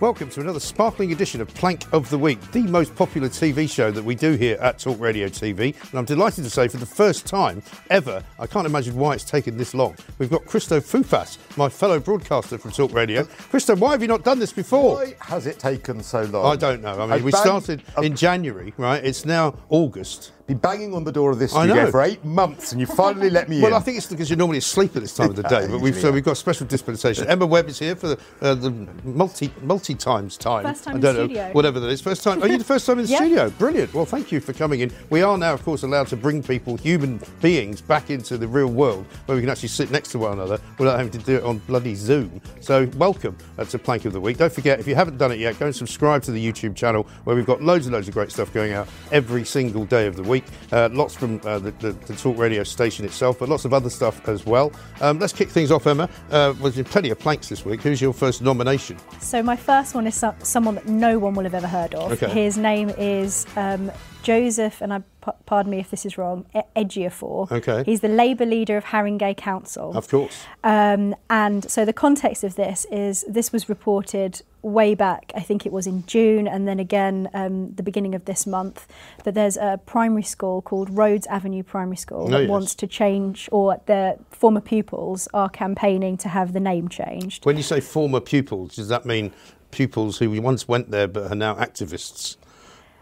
[0.00, 3.90] Welcome to another sparkling edition of Plank of the Week, the most popular TV show
[3.90, 5.74] that we do here at Talk Radio TV.
[5.90, 9.24] And I'm delighted to say, for the first time ever, I can't imagine why it's
[9.24, 9.96] taken this long.
[10.18, 13.24] We've got Cristo Foufas, my fellow broadcaster from Talk Radio.
[13.24, 14.94] Cristo, why have you not done this before?
[14.94, 16.46] Why has it taken so long?
[16.46, 16.92] I don't know.
[16.92, 19.04] I mean, I we started in January, right?
[19.04, 20.30] It's now August.
[20.48, 23.50] Been banging on the door of this studio for eight months, and you finally let
[23.50, 23.72] me Well, in.
[23.72, 25.78] Well, I think it's because you're normally asleep at this time of the day, but
[25.82, 27.26] we've so we've got special dispensation.
[27.26, 28.70] Emma Webb is here for the, uh, the
[29.04, 30.64] multi multi times time.
[30.64, 31.50] First time I in don't the know studio.
[31.52, 32.00] whatever that is.
[32.00, 32.42] First time.
[32.42, 33.18] Are you the first time in the Yeah.
[33.18, 33.50] studio?
[33.50, 33.92] Brilliant.
[33.92, 34.90] Well, thank you for coming in.
[35.10, 38.68] We are now, of course, allowed to bring people, human beings, back into the real
[38.68, 41.42] world where we can actually sit next to one another without having to do it
[41.44, 42.40] on bloody Zoom.
[42.62, 44.38] So, welcome uh, to Plank of the Week.
[44.38, 47.06] Don't forget, if you haven't done it yet, go and subscribe to the YouTube channel
[47.24, 50.16] where we've got loads and loads of great stuff going out every single day of
[50.16, 50.37] the week.
[50.72, 53.90] Uh, lots from uh, the, the, the Talk Radio station itself, but lots of other
[53.90, 54.72] stuff as well.
[55.00, 56.08] Um, let's kick things off, Emma.
[56.30, 57.82] Uh, there's been plenty of planks this week.
[57.82, 58.96] Who's your first nomination?
[59.20, 62.12] So my first one is so- someone that no one will have ever heard of.
[62.12, 62.28] Okay.
[62.28, 63.90] His name is um,
[64.22, 65.02] Joseph, and I
[65.46, 67.50] pardon me if this is wrong, e- Ejiofor.
[67.50, 67.82] Okay.
[67.84, 69.96] He's the Labour leader of Haringey Council.
[69.96, 70.44] Of course.
[70.64, 75.64] Um, and so the context of this is this was reported way back, I think
[75.66, 78.86] it was in June, and then again um, the beginning of this month,
[79.24, 82.48] that there's a primary school called Rhodes Avenue Primary School Oh, that yes.
[82.50, 87.46] wants to change, or their former pupils are campaigning to have the name changed.
[87.46, 89.32] When you say former pupils, does that mean
[89.70, 92.36] pupils who once went there but are now activists?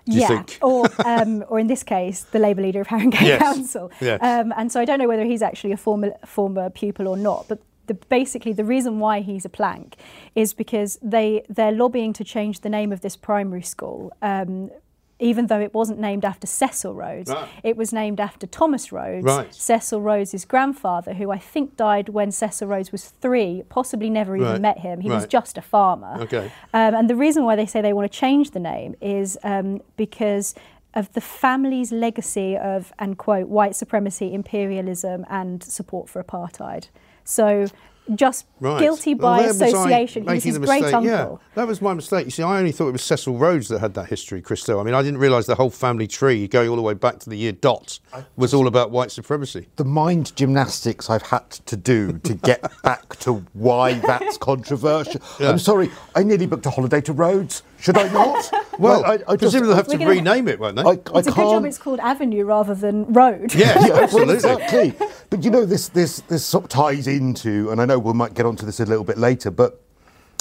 [0.07, 3.91] Do yeah, or um, or in this case, the Labour leader of Haringey Yes, Council.
[4.01, 4.21] yes.
[4.23, 7.47] Um, and so I don't know whether he's actually a former former pupil or not,
[7.49, 7.61] but.
[7.89, 9.95] The, basically, the reason why he's a plank
[10.35, 14.71] is because they they're lobbying to change the name of this primary school, um,
[15.19, 17.31] even though it wasn't named after Cecil Rhodes.
[17.31, 17.49] Right.
[17.63, 19.55] It was named after Thomas Rhodes, Right.
[19.55, 24.49] Cecil Rhodes' grandfather, who I think died when Cecil Rhodes was three, possibly never even
[24.53, 24.61] Right.
[24.61, 25.01] met him.
[25.01, 26.17] He was just a farmer.
[26.21, 26.51] Okay.
[26.75, 29.81] Um, and the reason why they say they want to change the name is um,
[29.97, 30.55] because
[30.95, 36.89] of the family's legacy of, and quote, white supremacy, imperialism, and support for apartheid.
[37.25, 37.67] So
[38.15, 38.81] just Right.
[38.81, 40.23] guilty by there was I association.
[40.23, 40.95] He was making his the great mistake.
[40.95, 41.41] uncle.
[41.43, 42.25] Yeah, that was my mistake.
[42.25, 44.81] You see, I only thought it was Cecil Rhodes that had that history, Cristo.
[44.81, 47.31] I mean, I didn't realise the whole family tree, going all the way back to
[47.31, 47.99] the year dot,
[48.37, 49.69] was all about white supremacy.
[49.77, 55.21] the mind gymnastics I've had to do to get back to why that's controversial.
[55.41, 55.51] Yeah.
[55.51, 57.63] I'm sorry, I nearly booked a holiday to Rhodes.
[57.79, 58.51] Should I not?
[58.79, 60.83] Well, I, I just, presumably they'll have to gonna- rename it, won't they?
[60.83, 61.51] I, I It's a good can't.
[61.51, 63.55] job it's called Avenue rather than Road.
[63.55, 64.35] yeah, Yeah, well, absolutely.
[64.35, 64.95] exactly.
[65.31, 68.35] But you know, this this this sort of ties into, and I know we might
[68.35, 69.81] get onto this a little bit later, but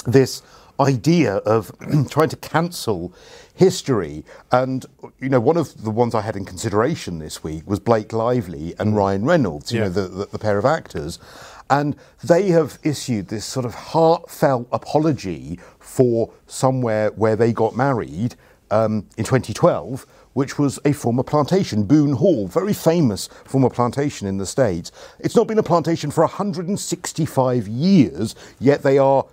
[0.06, 0.42] this
[0.78, 1.72] idea of
[2.10, 3.14] trying to cancel
[3.54, 4.22] history.
[4.52, 4.84] And
[5.18, 8.74] you know, one of the ones I had in consideration this week was Blake Lively
[8.78, 8.96] and mm.
[8.98, 9.72] Ryan Reynolds.
[9.72, 9.84] You Yeah.
[9.84, 11.18] know, the, the the pair of actors.
[11.68, 18.36] And they have issued this sort of heartfelt apology for somewhere where they got married
[18.70, 24.38] um, in 2012, which was a former plantation, Boone Hall, very famous former plantation in
[24.38, 24.92] the States.
[25.18, 29.24] It's not been a plantation for 165 years, yet they are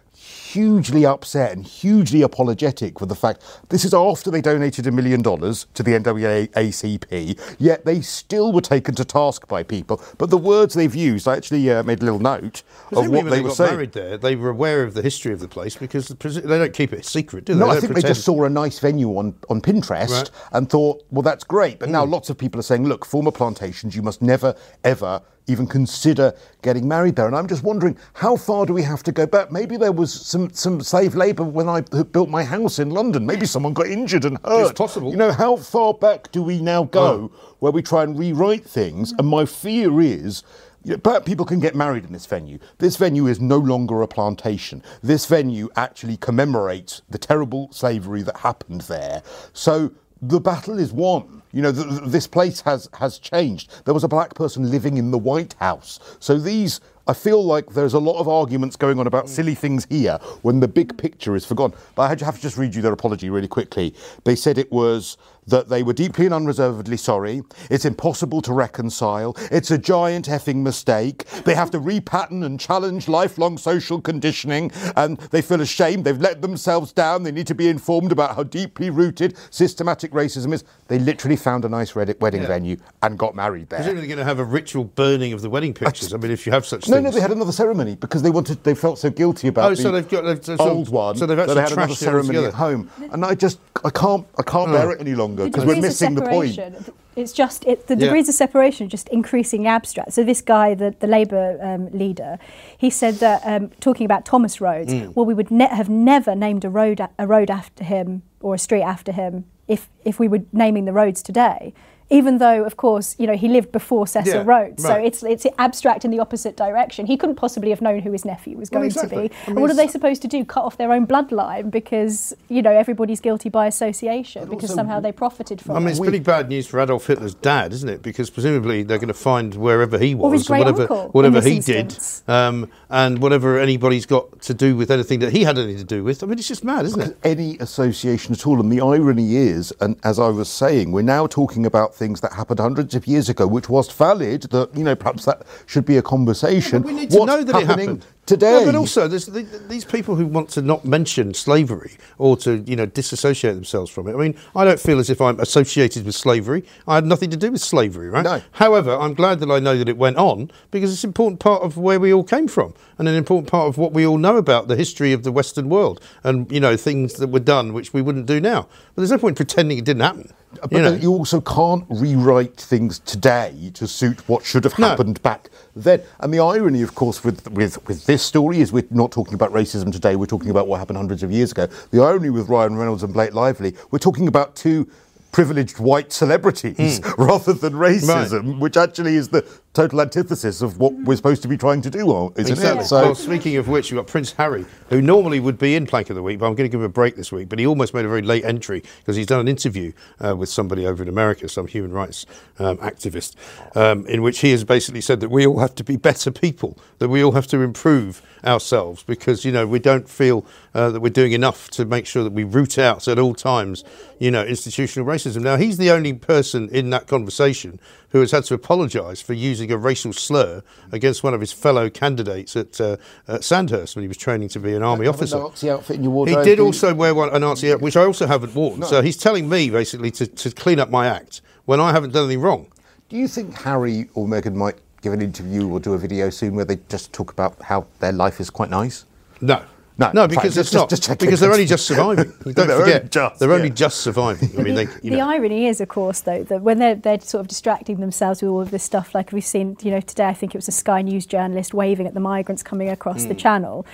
[0.53, 5.21] hugely upset and hugely apologetic for the fact this is after they donated a million
[5.21, 10.01] dollars to the NAACP, yet they still were taken to task by people.
[10.17, 13.31] But the words they've used, I actually uh, made a little note of what they,
[13.31, 13.71] they were got saying.
[13.73, 16.93] married there, they were aware of the history of the place because they don't keep
[16.93, 17.59] it a secret, do they?
[17.59, 20.31] No, They I think they just saw a nice venue on, on Pinterest Right.
[20.51, 21.79] and thought, well, that's great.
[21.79, 21.93] But Hmm.
[21.93, 26.33] now lots of people are saying, look, former plantations, you must never, ever even consider
[26.61, 27.27] getting married there.
[27.27, 29.51] And I'm just wondering, how far do we have to go back?
[29.51, 33.25] Maybe there was some, some slave labour when I built my house in London.
[33.25, 34.69] Maybe someone got injured and hurt.
[34.69, 35.11] It's possible.
[35.11, 37.55] You know, how far back do we now go oh.
[37.59, 39.13] where we try and rewrite things?
[39.17, 40.43] And my fear is.
[40.85, 42.59] You know, people can get married in this venue.
[42.79, 44.83] This venue is no longer a plantation.
[45.01, 49.23] This venue actually commemorates the terrible slavery that happened there.
[49.53, 51.41] So the battle is won.
[51.53, 53.71] You know, th- th- this place has has changed.
[53.85, 55.99] There was a black person living in the White House.
[56.19, 56.81] So these.
[57.05, 59.29] I feel like there's a lot of arguments going on about mm.
[59.29, 60.97] silly things here when the big mm.
[60.97, 61.77] picture is forgotten.
[61.95, 63.93] But I have to just read you their apology really quickly.
[64.23, 65.17] They said it was
[65.47, 67.41] that they were deeply and unreservedly sorry.
[67.69, 69.35] It's impossible to reconcile.
[69.51, 71.25] It's a giant effing mistake.
[71.45, 76.05] They have to repattern and challenge lifelong social conditioning, and they feel ashamed.
[76.05, 77.23] They've let themselves down.
[77.23, 80.63] They need to be informed about how deeply rooted systematic racism is.
[80.87, 82.47] They literally found a nice red- wedding Yeah.
[82.47, 83.79] venue and got married there.
[83.79, 86.13] Presumably going to have a ritual burning of the wedding pictures.
[86.13, 87.05] I mean, if you have such No, things.
[87.05, 88.63] no, they had another ceremony because they wanted.
[88.63, 91.15] They felt so guilty about Oh, the so they've got- they've- so- old one.
[91.17, 94.43] so they've actually they had another ceremony at home, and I just, I can't, I
[94.43, 94.73] can't oh.
[94.73, 96.53] bear it any longer The because we're missing the point.
[96.55, 98.05] separation, It's just it, the Yeah.
[98.05, 100.13] degrees of separation just increasing abstract.
[100.13, 102.39] So this guy, the, the Labour um, leader,
[102.77, 105.15] he said that um, talking about Thomas Rhodes, Mm.
[105.15, 108.55] well, we would ne- have never named a road a, a road after him or
[108.55, 111.73] a street after him if if we were naming the roads today.
[112.09, 115.05] Even though, of course, you know he lived before Cecil Yeah, Rhodes, so right.
[115.05, 117.05] it's it's abstract in the opposite direction.
[117.05, 119.29] He couldn't possibly have known who his nephew was Well, going exactly.
[119.29, 119.41] to be.
[119.47, 120.43] I mean, what are they supposed to do?
[120.45, 124.99] Cut off their own bloodline because you know everybody's guilty by association because also- somehow
[124.99, 125.77] they profited from it.
[125.77, 125.91] I mean, it.
[125.91, 128.01] it's pretty bad news for Adolf Hitler's dad, isn't it?
[128.03, 131.55] Because presumably they're going to find wherever he was, Or his great whatever, whatever he
[131.57, 132.21] instance.
[132.25, 135.83] did, um, and whatever anybody's got to do with anything that he had anything to
[135.83, 136.21] do with.
[136.23, 137.17] I mean, it's just mad, isn't it?
[137.23, 138.59] any association at all.
[138.59, 142.33] And the irony is, and as I was saying, we're now talking about things that
[142.33, 144.43] happened hundreds of years ago, which was valid.
[144.43, 146.81] That you know, perhaps that should be a conversation.
[146.81, 148.59] But we need to What's know that it happened today.
[148.59, 152.75] No, but also, the, these people who want to not mention slavery or to you
[152.75, 154.13] know disassociate themselves from it.
[154.13, 156.63] I mean, I don't feel as if I'm associated with slavery.
[156.87, 158.23] I had nothing to do with slavery, right?
[158.23, 158.41] No.
[158.53, 161.63] However, I'm glad that I know that it went on because it's an important part
[161.63, 164.37] of where we all came from and an important part of what we all know
[164.37, 167.93] about the history of the Western world and you know things that were done which
[167.93, 168.63] we wouldn't do now.
[168.95, 170.31] But there's no point pretending it didn't happen.
[170.61, 170.93] But you know.
[170.93, 174.89] you also can't rewrite things today to suit what should have No.
[174.89, 176.01] happened back then.
[176.19, 179.51] And the irony, of course, with, with, with this story is we're not talking about
[179.51, 181.67] racism today, we're talking about what happened hundreds of years ago.
[181.91, 184.87] The irony with Ryan Reynolds and Blake Lively, we're talking about two
[185.31, 187.21] privileged white celebrities hmm.
[187.21, 191.57] rather than racism, which actually is the total antithesis of what we're supposed to be
[191.57, 192.83] trying to do, isn't Exactly.
[192.83, 192.87] it?
[192.87, 196.11] So well, speaking of which, you've got Prince Harry, who normally would be in Plank
[196.11, 197.49] of the Week, but I'm going to give him a break this week.
[197.49, 199.91] But he almost made a very late entry because he's done an interview
[200.23, 202.27] uh, with somebody over in America, some human rights
[202.59, 203.35] um, activist,
[203.75, 206.77] um, in which he has basically said that we all have to be better people,
[206.99, 210.99] that we all have to improve ourselves because, you know, we don't feel uh, that
[210.99, 213.83] we're doing enough to make sure that we root out at all times,
[214.19, 215.41] you know, institutional racism.
[215.41, 217.79] Now, he's the only person in that conversation
[218.13, 221.89] who has had to apologise for using a racial slur against one of his fellow
[221.89, 222.95] candidates at, uh,
[223.27, 225.39] at Sandhurst when he was training to be an army officer.
[225.39, 226.45] Nazi outfit in your wardrobe.
[226.45, 228.83] He did also wear one, a Nazi outfit, which I also haven't worn.
[228.83, 232.25] So he's telling me basically to, to clean up my act when I haven't done
[232.25, 232.67] anything wrong.
[233.09, 236.53] Do you think Harry or Meghan might give an interview or do a video soon
[236.53, 239.05] where they just talk about how their life is quite nice?
[239.41, 239.63] No.
[239.97, 240.89] No, no, because just- it's just- not.
[240.89, 242.33] just because they're only just surviving.
[242.43, 243.73] Don't They're only forget, just, they're only yeah.
[243.75, 244.49] just surviving.
[244.57, 245.29] I mean, they, you the know.
[245.29, 248.61] irony is, of course, though, that when they're, they're sort of distracting themselves with all
[248.61, 251.01] of this stuff, like we've seen, you know, today, I think it was a Sky
[251.03, 253.29] News journalist waving at the migrants coming across Hmm.
[253.29, 253.85] the channel,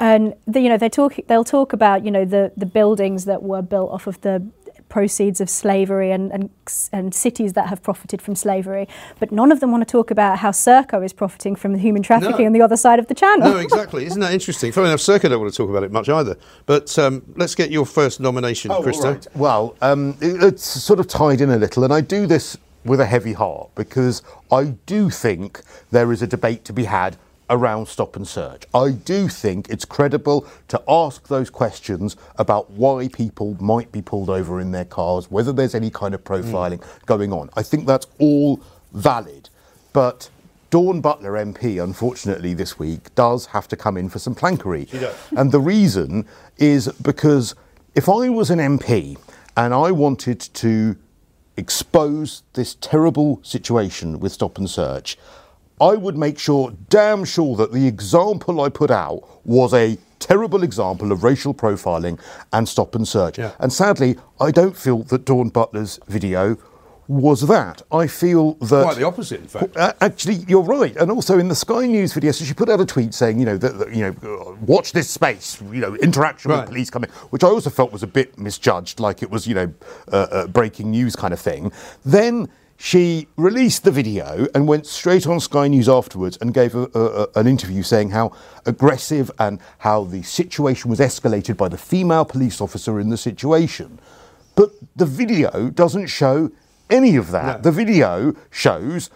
[0.00, 3.42] and the, you know they talk, they'll talk about, you know, the the buildings that
[3.42, 4.46] were built off of the
[4.88, 6.50] proceeds of slavery and, and
[6.92, 8.86] and cities that have profited from slavery,
[9.18, 12.02] but none of them want to talk about how Serco is profiting from the human
[12.02, 12.46] trafficking No.
[12.46, 13.50] on the other side of the channel.
[13.50, 14.04] No, exactly.
[14.06, 14.72] Isn't that interesting?
[14.72, 16.36] Funny enough, Serco don't want to talk about it much either.
[16.66, 19.06] But um, let's get your first nomination, Oh, Cristo.
[19.08, 19.26] all right.
[19.34, 23.00] Well, um, it- it's sort of tied in a little, and I do this with
[23.00, 27.16] a heavy heart because I do think there is a debate to be had
[27.50, 28.64] around stop and search.
[28.74, 34.30] I do think it's credible to ask those questions about why people might be pulled
[34.30, 37.06] over in their cars, whether there's any kind of profiling mm.
[37.06, 37.50] going on.
[37.56, 38.60] I think that's all
[38.92, 39.48] valid.
[39.92, 40.30] But
[40.70, 44.92] Dawn Butler MP, unfortunately, this week does have to come in for some plankery.
[44.92, 45.14] does.
[45.36, 46.26] And the reason
[46.58, 47.54] is because
[47.94, 49.18] if I was an MP
[49.56, 50.96] and I wanted to
[51.56, 55.18] expose this terrible situation with stop and search,
[55.80, 60.62] I would make sure, damn sure, that the example I put out was a terrible
[60.62, 62.18] example of racial profiling
[62.52, 63.38] and stop and search.
[63.38, 63.52] Yeah.
[63.60, 66.56] And sadly, I don't feel that Dawn Butler's video
[67.06, 67.80] was that.
[67.90, 69.74] I feel that Quite the opposite, in fact.
[69.78, 70.94] uh, actually, you're right.
[70.96, 73.46] And also in the Sky News video, so she put out a tweet saying, you
[73.46, 76.60] know, that, that, you know, uh, watch this space, you know, interaction Right.
[76.60, 79.54] with police coming, which I also felt was a bit misjudged, like it was, you
[79.54, 79.72] know,
[80.12, 81.72] uh, uh, breaking news kind of thing.
[82.04, 82.48] Then
[82.80, 87.00] she released the video and went straight on Sky News afterwards and gave a, a,
[87.24, 88.30] a- an interview saying how
[88.66, 93.98] aggressive and how the situation was escalated by the female police officer in the situation.
[94.54, 96.52] But the video doesn't show
[96.88, 97.56] any of that.
[97.58, 97.62] No.
[97.62, 99.10] The video shows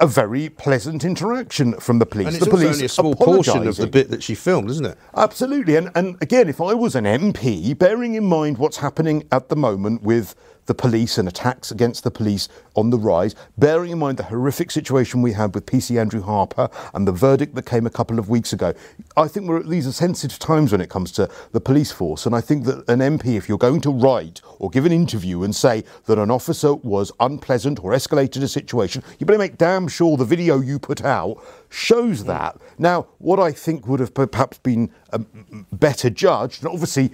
[0.00, 2.28] a very pleasant interaction from the police.
[2.28, 4.86] And it's the police only a small portion of the bit that she filmed, isn't
[4.86, 4.96] it?
[5.14, 5.76] Absolutely.
[5.76, 9.54] And, and again, if I was an MP, bearing in mind what's happening at the
[9.56, 10.34] moment with
[10.66, 14.70] the police and attacks against the police on the rise, bearing in mind the horrific
[14.70, 18.28] situation we had with PC Andrew Harper and the verdict that came a couple of
[18.28, 18.72] weeks ago.
[19.16, 22.26] I think we're, at these are sensitive times when it comes to the police force,
[22.26, 25.42] and I think that an MP, if you're going to write or give an interview
[25.42, 29.88] and say that an officer was unpleasant or escalated a situation, you better make damn
[29.88, 32.56] sure the video you put out shows that.
[32.78, 37.12] Now, what I think would have perhaps been um, better judged, and obviously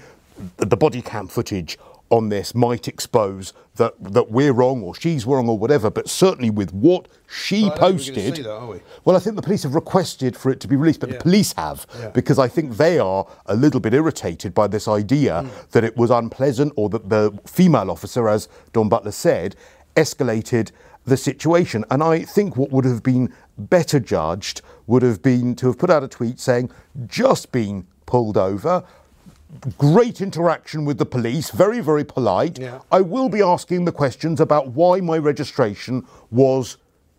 [0.57, 1.79] the body cam footage
[2.11, 6.51] on this might expose that that we're wrong or she's wrong or whatever, but certainly
[6.51, 8.45] with what she Well, I don't think we're posted.
[8.47, 8.81] that?
[9.05, 11.17] Well, I think the police have requested for it to be released, but Yeah.
[11.19, 12.09] the police have Yeah.
[12.11, 15.49] because I think they are a little bit irritated by this idea Hmm.
[15.73, 19.55] that it was unpleasant or that the female officer, as Dawn Butler said,
[19.97, 20.71] escalated
[21.05, 21.85] the situation.
[21.91, 25.91] And I think what would have been better judged would have been to have put
[25.91, 26.71] out a tweet saying,
[27.07, 28.85] just been pulled over.
[29.79, 32.59] Great interaction with the police, very, very polite.
[32.59, 32.81] Yeah.
[32.93, 36.77] I will be asking the questions about why my registration was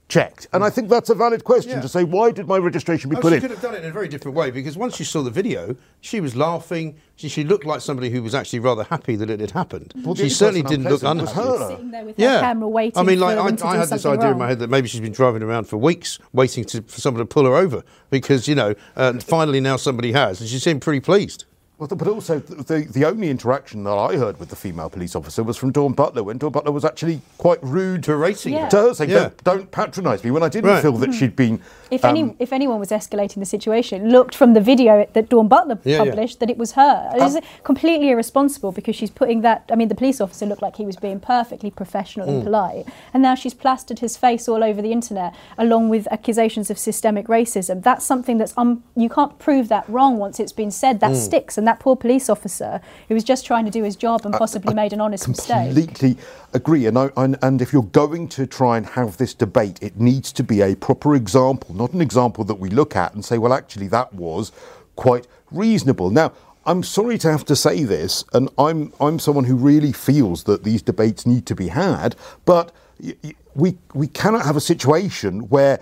[0.09, 0.47] checked.
[0.53, 1.81] And I think that's a valid question Yeah.
[1.81, 3.41] to say, why did my registration be Oh, put she in?
[3.41, 5.75] could have done it in a very different way because once you saw the video,
[6.01, 6.95] she was laughing.
[7.15, 9.93] She, she looked like somebody who was actually rather happy that it had happened.
[10.03, 11.59] Well, she certainly didn't look unpleasant unhappy.
[11.59, 11.67] her.
[11.69, 14.19] Sitting there with Yeah, camera waiting I mean, like for I, I had this something
[14.19, 17.01] idea in my head that maybe she's been driving around for weeks, waiting to, for
[17.01, 20.59] someone to pull her over because you know, uh, finally now somebody has, and she
[20.59, 21.45] seemed pretty pleased.
[21.79, 25.43] Well, but also, the, the only interaction that I heard with the female police officer
[25.43, 28.67] was from Dawn Butler, when Dawn Butler was actually quite rude Berating Yeah.
[28.67, 29.17] to her, saying, Yeah.
[29.19, 30.81] don't, don't patronise me, when I didn't Right.
[30.81, 31.61] feel that she'd been.
[31.89, 35.47] If um, any, if anyone was escalating the situation, looked from the video that Dawn
[35.47, 36.03] Butler Yeah, yeah.
[36.03, 37.11] published that it was her.
[37.15, 39.63] it It's completely irresponsible because she's putting that.
[39.71, 42.29] I mean, the police officer looked like he was being perfectly professional Mm.
[42.33, 46.69] and polite, and now she's plastered his face all over the internet, along with accusations
[46.69, 47.81] of systemic racism.
[47.83, 50.97] That's something that's um, you can't prove that wrong once it's been said.
[50.97, 50.99] Mm.
[50.99, 54.25] That sticks, and that poor police officer who was just trying to do his job
[54.25, 55.75] and possibly made an honest mistake.
[55.75, 56.17] completely
[56.53, 56.87] agree.
[56.87, 60.31] And, I, and, and if you're going to try and have this debate, it needs
[60.33, 63.53] to be a proper example, not an example that we look at and say, well,
[63.53, 64.51] actually, that was
[64.95, 66.09] quite reasonable.
[66.09, 66.33] Now,
[66.65, 70.63] I'm sorry to have to say this, and I'm, I'm someone who really feels that
[70.63, 75.49] these debates need to be had, but y- y- we, we cannot have a situation
[75.49, 75.79] where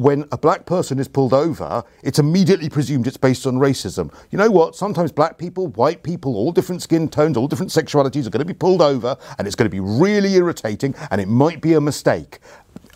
[0.00, 4.10] when a black person is pulled over, it's immediately presumed it's based on racism.
[4.30, 4.74] You know what?
[4.74, 8.46] Sometimes black people, white people, all different skin tones, all different sexualities are going to
[8.46, 11.82] be pulled over, and it's going to be really irritating, and it might be a
[11.82, 12.38] mistake.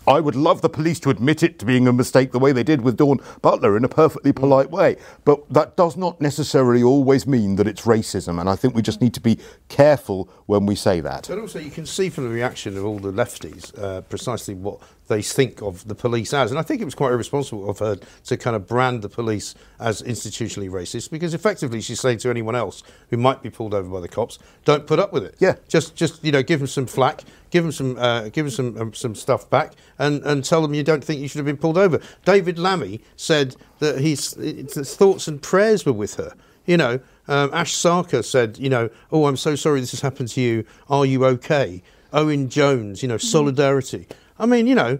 [0.07, 2.63] I would love the police to admit it to being a mistake the way they
[2.63, 4.97] did with Dawn Butler in a perfectly polite way.
[5.23, 8.39] But that does not necessarily always mean that it's racism.
[8.39, 11.27] And I think we just need to be careful when we say that.
[11.27, 14.79] But also, you can see from the reaction of all the lefties uh, precisely what
[15.07, 16.51] they think of the police as.
[16.51, 19.55] And I think it was quite irresponsible of her to kind of brand the police
[19.79, 23.87] as institutionally racist because effectively she's saying to anyone else who might be pulled over
[23.89, 25.35] by the cops, don't put up with it.
[25.39, 25.55] Yeah.
[25.67, 27.21] Just, just you know, give them some flack,
[27.51, 30.73] give them some, uh, give them some, um, some stuff back, and, and tell them
[30.73, 31.99] you don't think you should have been pulled over.
[32.23, 36.33] David Lammy said that his, his thoughts and prayers were with her.
[36.65, 40.29] You know, um, Ash Sarkar said, you know, oh, I'm so sorry this has happened
[40.29, 40.65] to you.
[40.89, 41.83] Are you okay?
[42.11, 44.07] Owen Jones, you know, solidarity.
[44.37, 44.99] I mean, you know,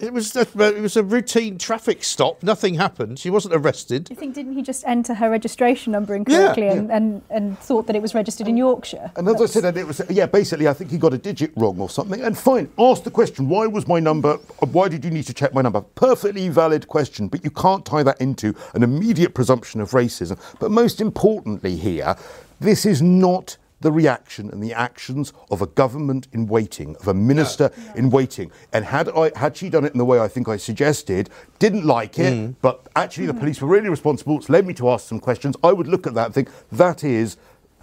[0.00, 2.42] it was it was a routine traffic stop.
[2.42, 3.18] Nothing happened.
[3.18, 4.08] She wasn't arrested.
[4.12, 6.74] I think didn't he just enter her registration number incorrectly yeah.
[6.74, 9.10] and, and, and thought that it was registered in Yorkshire?
[9.16, 10.26] And as I said, it was yeah.
[10.26, 12.20] Basically, I think he got a digit wrong or something.
[12.20, 14.34] And fine, ask the question: Why was my number?
[14.60, 15.80] Why did you need to check my number?
[15.80, 20.38] Perfectly valid question, but you can't tie that into an immediate presumption of racism.
[20.60, 22.14] But most importantly, here,
[22.60, 27.14] this is not the reaction and the actions of a government in waiting, of a
[27.14, 28.50] minister in waiting.
[28.72, 31.84] And had I had she done it in the way I think I suggested, didn't
[31.84, 32.54] like it, mm.
[32.62, 33.40] but actually the mm.
[33.40, 34.38] police were really responsible.
[34.38, 35.56] It's led me to ask some questions.
[35.62, 37.36] I would look at that and think that is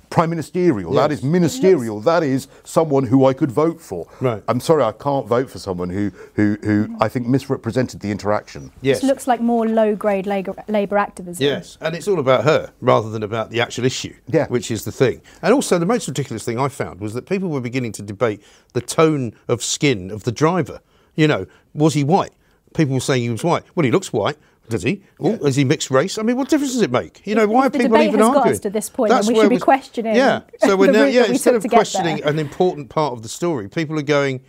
[0.09, 0.91] prime ministerial.
[0.93, 1.19] That Yes.
[1.19, 1.99] is ministerial.
[2.01, 4.07] That is someone who I could vote for.
[4.19, 4.41] Right.
[4.47, 8.71] I'm sorry, I can't vote for someone who who, who I think misrepresented the interaction.
[8.81, 9.01] Yes.
[9.01, 11.43] This looks like more low-grade Labour, Labour activism.
[11.43, 14.47] Yes, and it's all about her rather than about the actual issue, Yeah.
[14.47, 15.21] which is the thing.
[15.41, 18.41] And also, the most ridiculous thing I found was that people were beginning to debate
[18.73, 20.79] the tone of skin of the driver.
[21.15, 22.31] You know, was he white?
[22.73, 23.63] People were saying he was white.
[23.75, 24.37] Well, he looks white.
[24.69, 25.01] Does he?
[25.19, 26.17] Oh, is he mixed race?
[26.17, 27.25] I mean, what difference does it make?
[27.25, 29.25] You know, If- why if are the debate has got us to this point, then
[29.27, 30.41] we where should be questioning Yeah.
[30.59, 32.27] So we're now, yeah, we instead of questioning there.
[32.27, 34.41] an important part of the story, people are going,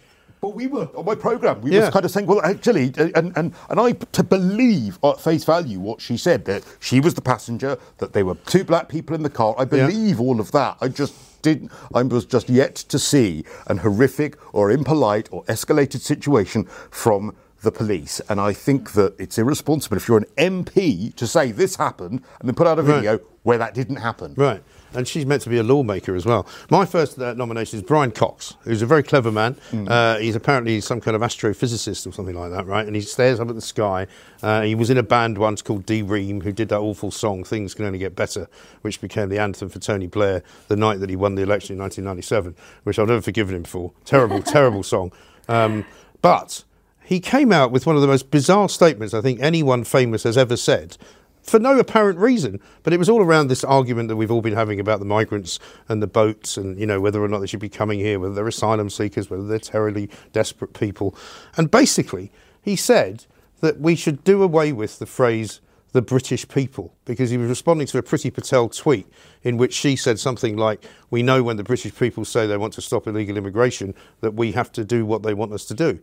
[0.42, 1.60] But we were on my programme.
[1.62, 1.86] We Yeah.
[1.86, 5.78] were kind of saying, well, actually, and, and and I to believe at face value
[5.80, 9.22] what she said that she was the passenger, that there were two black people in
[9.22, 9.54] the car.
[9.58, 9.86] I Yeah.
[9.86, 10.76] believe all of that.
[10.80, 11.12] I just
[11.42, 11.70] didn't.
[11.94, 17.72] I was just yet to see an horrific or impolite or escalated situation from the
[17.72, 18.20] police.
[18.28, 22.48] And I think that it's irresponsible if you're an MP to say this happened and
[22.48, 23.26] then put out a video right.
[23.42, 24.34] where that didn't happen.
[24.36, 24.62] Right
[24.94, 26.46] and she's meant to be a lawmaker as well.
[26.70, 29.54] My first uh, nomination is Brian Cox, who's a very clever man.
[29.70, 29.88] Mm.
[29.88, 32.86] Uh, he's apparently some kind of astrophysicist or something like that, right?
[32.86, 34.06] And he stares up at the sky.
[34.42, 37.74] Uh, he was in a band once called D-Ream, who did that awful song "Things
[37.74, 38.48] Can Only Get Better,"
[38.82, 41.80] which became the anthem for Tony Blair the night that he won the election in
[41.80, 43.92] 1997, which I've never forgiven him for.
[44.04, 45.12] Terrible, terrible song.
[45.48, 45.84] Um,
[46.22, 46.64] but
[47.10, 50.38] he came out with one of the most bizarre statements I think anyone famous has
[50.38, 50.96] ever said
[51.42, 52.60] for no apparent reason.
[52.84, 55.58] But it was all around this argument that we've all been having about the migrants
[55.88, 58.34] and the boats and, you know, whether or not they should be coming here, whether
[58.34, 61.16] they're asylum seekers, whether they're terribly desperate people.
[61.56, 62.30] And basically,
[62.62, 63.26] he said
[63.58, 67.88] that we should do away with the phrase the British people because he was responding
[67.88, 69.08] to a Priti Patel tweet
[69.42, 72.74] in which she said something like, We know when the British people say they want
[72.74, 75.98] to stop illegal immigration that we have to do what they want us to do.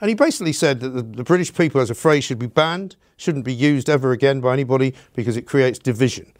[0.00, 2.96] And he basically said that the, the, British people as a phrase should be banned,
[3.16, 6.32] shouldn't be used ever again by anybody because it creates division.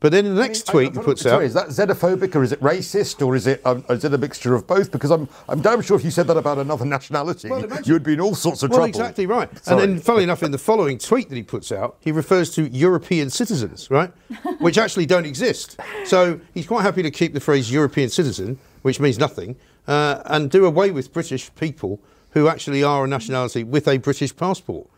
[0.00, 1.42] But then in the next I mean, tweet he puts sorry, out.
[1.42, 4.54] Is that xenophobic or is it racist or is it, um, is it a mixture
[4.54, 4.92] of both?
[4.92, 8.04] Because I'm, I'm damn sure if you said that about another nationality, well, you would
[8.04, 8.90] be in all sorts of well, trouble.
[8.90, 9.48] exactly right.
[9.64, 9.82] Sorry.
[9.82, 12.68] And then, funnily enough, in the following tweet that he puts out, he refers to
[12.68, 14.12] European citizens, right?
[14.60, 15.80] which actually don't exist.
[16.04, 19.56] So he's quite happy to keep the phrase European citizen, which means nothing,
[19.88, 22.00] uh, and do away with British people
[22.38, 24.88] who actually are a nationality with a British passport.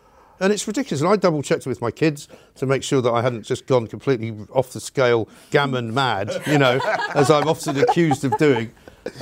[0.41, 1.01] And it's ridiculous.
[1.01, 3.87] And I double checked with my kids to make sure that I hadn't just gone
[3.87, 6.81] completely off the scale, gammon mad, you know,
[7.15, 8.73] as I'm often accused of doing.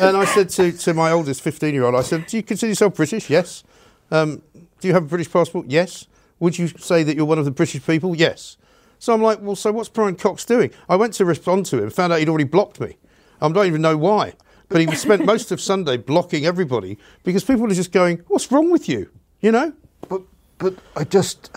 [0.00, 2.70] And I said to, to my oldest 15 year old, I said, Do you consider
[2.70, 3.30] yourself British?
[3.30, 3.64] Yes.
[4.10, 4.42] Um,
[4.80, 5.66] do you have a British passport?
[5.68, 6.06] Yes.
[6.40, 8.14] Would you say that you're one of the British people?
[8.14, 8.56] Yes.
[9.00, 10.70] So I'm like, Well, so what's Brian Cox doing?
[10.88, 12.96] I went to respond to him, found out he'd already blocked me.
[13.40, 14.34] I don't even know why.
[14.68, 18.70] But he spent most of Sunday blocking everybody because people are just going, "What's wrong
[18.70, 19.08] with you?"
[19.40, 19.72] You know.
[20.08, 20.22] But
[20.58, 21.50] but I just.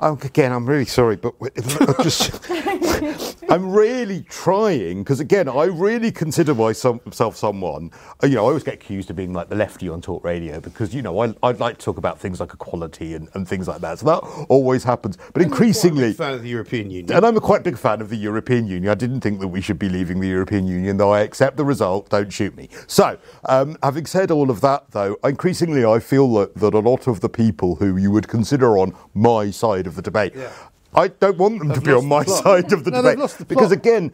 [0.00, 2.40] Again, I'm really sorry, but I just
[3.50, 7.90] I'm really trying because again, I really consider myself someone.
[8.22, 10.60] Uh, you know, I always get accused of being like the lefty on talk radio
[10.60, 13.68] because you know I, would like to talk about things like equality and, and, things
[13.68, 13.98] like that.
[13.98, 15.18] So that always happens.
[15.32, 18.08] But I'm increasingly, fan of the European Union, and I'm a quite big fan of
[18.08, 18.90] the European Union.
[18.90, 21.64] I didn't think that we should be leaving the European Union, though I accept the
[21.64, 22.08] result.
[22.08, 22.68] Don't shoot me.
[22.86, 27.06] So, um, having said all of that, though, increasingly I feel that, that a lot
[27.06, 30.50] of the people who you would consider on my side of the debate yeah.
[30.96, 33.18] I don't want them they've to be on my side of the no, debate.
[33.30, 34.12] The because again,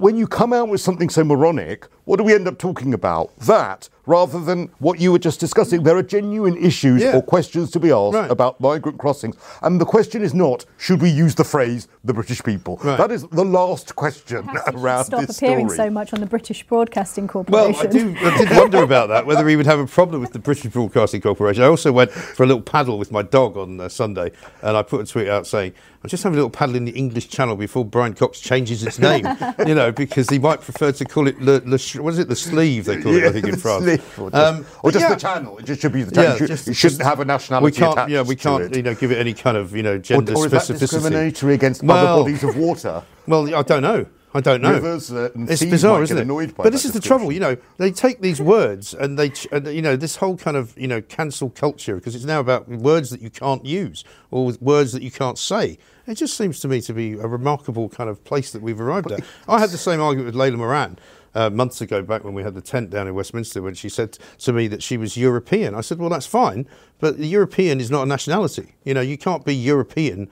[0.00, 3.36] when you come out with something so moronic, what do we end up talking about?
[3.38, 5.82] That rather than what you were just discussing.
[5.82, 7.14] There are genuine issues yeah.
[7.14, 8.30] or questions to be asked right.
[8.30, 9.36] about migrant crossings.
[9.62, 12.78] And the question is not, should we use the phrase the British people?
[12.82, 12.96] Right.
[12.96, 15.88] That is the last question around stop this appearing story.
[15.88, 17.72] so much on the British Broadcasting Corporation.
[17.72, 20.32] Well, I, do, I did wonder about that, whether he would have a problem with
[20.32, 21.62] the British Broadcasting Corporation.
[21.62, 24.82] I also went for a little paddle with my dog on uh, Sunday, and I
[24.82, 27.56] put a tweet out saying, I'm just having a little paddle in the English Channel
[27.56, 29.26] before Brian Cox changes its name,
[29.66, 32.36] you know, because he might prefer to call it le, le what is it, the
[32.36, 33.97] sleeve they call it, I think, in France.
[34.18, 35.14] Or just, um, or just yeah.
[35.14, 35.58] the channel.
[35.58, 36.38] It just should be the channel.
[36.40, 37.64] Yeah, just, it shouldn't have a nationality.
[37.64, 38.10] We can't.
[38.10, 38.74] Yeah, we can't.
[38.74, 40.60] You know, give it any kind of you know gender or, or specificity.
[40.60, 43.02] Is that discriminatory against well, other bodies of water?
[43.28, 44.06] Well, I don't know.
[44.34, 44.72] I don't know.
[44.72, 46.56] Rivers uh, it's bizarre, isn't it?
[46.56, 47.56] But this is the trouble, you know.
[47.78, 51.00] They take these words and they, ch- you know, this whole kind of, you know,
[51.00, 55.10] cancel culture because it's now about words that you can't use or words that you
[55.10, 55.78] can't say.
[56.06, 59.12] It just seems to me to be a remarkable kind of place that we've arrived
[59.12, 59.24] at.
[59.46, 60.98] I had the same argument with Layla Moran
[61.34, 64.18] uh, months ago, back when we had the tent down in Westminster, when she said
[64.38, 65.74] to me that she was European.
[65.74, 66.66] I said, well, that's fine,
[66.98, 68.74] but the European is not a nationality.
[68.84, 70.30] You know, you can't be European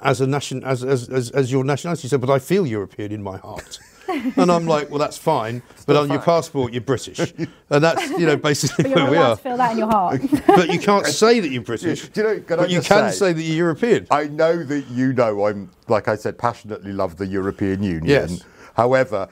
[0.00, 2.02] as a nation as, as, as, as your nationality.
[2.02, 3.78] She said, but I feel European in my heart.
[4.36, 8.26] and I'm like, well, that's fine, but on your passport you're British, and that's you
[8.26, 9.36] know basically but you're where we are.
[9.36, 10.22] To feel that in your heart.
[10.46, 12.08] but you can't say that you're British.
[12.08, 14.06] Do you know, can but you can say, say, that you're European.
[14.10, 18.06] I know that you know I'm like I said, passionately love the European Union.
[18.06, 18.42] Yes.
[18.74, 19.28] However,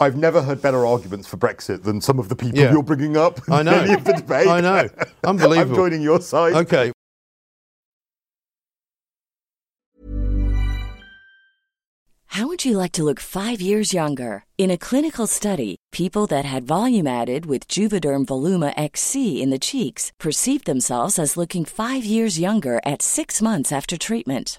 [0.00, 2.72] I've never heard better arguments for Brexit than some of the people yeah.
[2.72, 3.40] you're bringing up.
[3.50, 3.80] I know.
[3.80, 4.48] Any of the debate.
[4.48, 4.88] I know.
[5.24, 5.72] Unbelievable.
[5.72, 6.54] I'm joining your side.
[6.54, 6.92] Okay.
[12.34, 14.44] How would you like to look five years younger?
[14.58, 19.58] In a clinical study, people that had volume added with Juvederm Voluma XC in the
[19.60, 24.58] cheeks perceived themselves as looking five years younger at six months after treatment.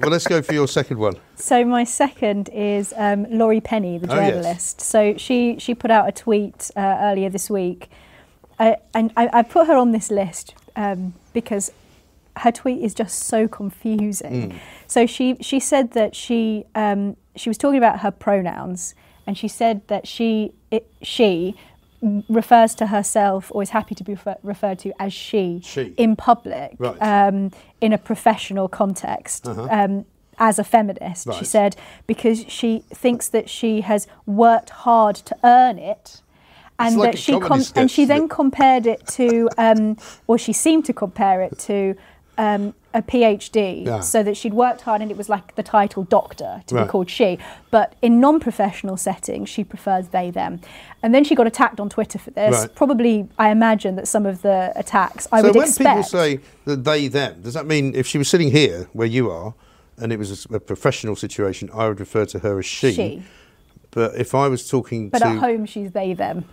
[0.00, 1.14] Well, let's go for your second one.
[1.36, 4.28] So my second is um, Laurie Penny, the Oh, yes.
[4.30, 4.80] journalist.
[4.82, 7.88] So she she put out a tweet uh, earlier this week,
[8.58, 11.72] uh, and I, I put her on this list um, because
[12.36, 14.60] her tweet is just so confusing.
[14.86, 18.94] So she she said that she um, she was talking about her pronouns,
[19.26, 21.54] and she said that she it, she
[22.02, 25.94] refers to herself or is happy to be refer- referred to as she, She.
[25.96, 26.96] in public Right.
[27.00, 30.04] Um, in a professional context um,
[30.38, 31.32] as a feminist.
[31.34, 36.22] She said because she thinks that she has worked hard to earn it.
[36.78, 37.32] And like that she
[37.74, 41.96] and she then compared it to, um, or she seemed to compare it to
[42.36, 44.00] um, a PhD, Yeah.
[44.00, 46.84] so that she'd worked hard and it was like the title doctor to Right.
[46.84, 47.38] be called she.
[47.70, 50.60] But in non-professional settings, she prefers they them.
[51.02, 52.54] And then she got attacked on Twitter for this.
[52.58, 52.74] Right.
[52.74, 55.88] Probably, I imagine that some of the attacks I so would when expect.
[55.88, 59.30] people say that they them, does that mean if she was sitting here where you
[59.30, 59.54] are,
[59.98, 62.92] and it was a professional situation, I would refer to her as she.
[62.92, 63.22] She.
[63.90, 66.44] But if I was talking but to, at home, she's they them.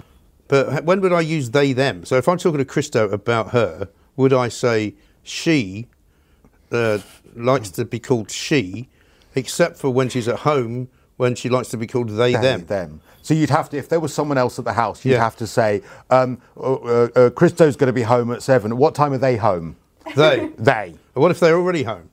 [0.50, 2.04] but when would I use they them?
[2.06, 5.88] So if I'm talking to Cristo about her, would I say she
[6.74, 7.00] uh,
[7.36, 8.90] likes to be called she,
[9.36, 13.02] except for when she's at home when she likes to be called they, They, them?
[13.22, 15.24] So you'd have to, if there was someone else at the house, you'd Yeah.
[15.24, 18.76] have to say, um, uh, uh, uh, Cristo's going to be home at seven.
[18.78, 19.76] What time are they home?
[20.16, 20.50] They.
[20.58, 20.96] They.
[21.14, 22.10] what if they're already home?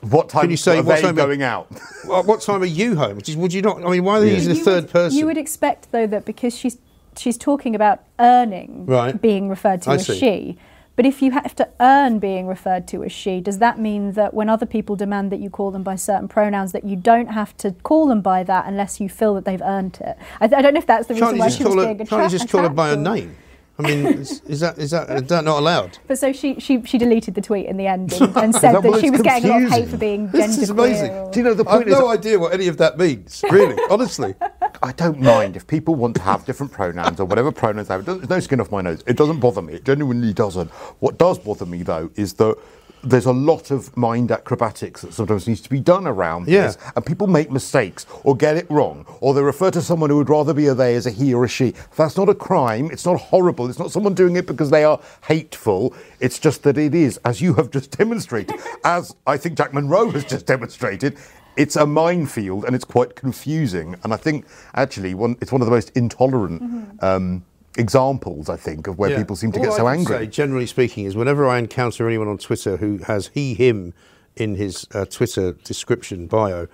[0.00, 1.68] What time Can you say are what they time are- going out?
[2.06, 3.16] What time are you home?
[3.36, 3.84] Would you not?
[3.84, 5.18] I mean, why are they using the You third would, person?
[5.18, 6.78] You would expect, though, that because she's
[7.16, 9.20] she's talking about earning Right.
[9.20, 10.18] being referred to I as see.
[10.18, 10.58] she.
[10.96, 14.32] But if you have to earn being referred to as she, does that mean that
[14.32, 17.54] when other people demand that you call them by certain pronouns, that you don't have
[17.58, 20.16] to call them by that unless you feel that they've earned it?
[20.40, 21.82] I, I don't know if that's the can't reason you why just she was call
[21.84, 21.94] her?
[21.94, 23.36] being Can't you just call her by her name?
[23.78, 25.98] I mean, is, is that is that, is that not allowed?
[26.06, 28.82] But so she, she, she deleted the tweet in the end and, and said that
[28.82, 31.10] that, why she it's was getting a lot of hate for being This is amazing.
[31.12, 31.74] or- Do you know the point?
[31.74, 31.98] I have is?
[31.98, 33.44] no idea what any of that means.
[33.50, 34.34] Really, honestly.
[34.82, 38.04] I don't mind if people want to have different pronouns or whatever pronouns they have.
[38.04, 39.02] There's no skin off my nose.
[39.06, 39.74] It doesn't bother me.
[39.74, 40.70] It genuinely doesn't.
[41.00, 42.56] What does bother me though is that
[43.02, 46.62] there's a lot of mind acrobatics that sometimes needs to be done around Yeah.
[46.68, 50.16] this, and people make mistakes or get it wrong, or they refer to someone who
[50.16, 51.74] would rather be a they as a he or a she.
[51.96, 52.88] That's not a crime.
[52.90, 53.68] It's not horrible.
[53.68, 55.94] It's not someone doing it because they are hateful.
[56.18, 60.10] It's just that it is, as you have just demonstrated, as I think Jack Monroe
[60.10, 61.16] has just demonstrated.
[61.56, 63.96] It's a minefield and it's quite confusing.
[64.04, 67.44] And I think actually one, it's one of the most intolerant um,
[67.78, 69.18] examples, I think, of where Yeah.
[69.18, 70.16] people seem to All get I so angry.
[70.18, 73.94] Say, generally speaking, is whenever I encounter anyone on Twitter who has he, him
[74.36, 76.68] in his uh, Twitter description bio,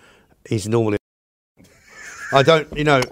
[0.49, 0.99] he's normally.
[2.33, 3.03] I don't, you know,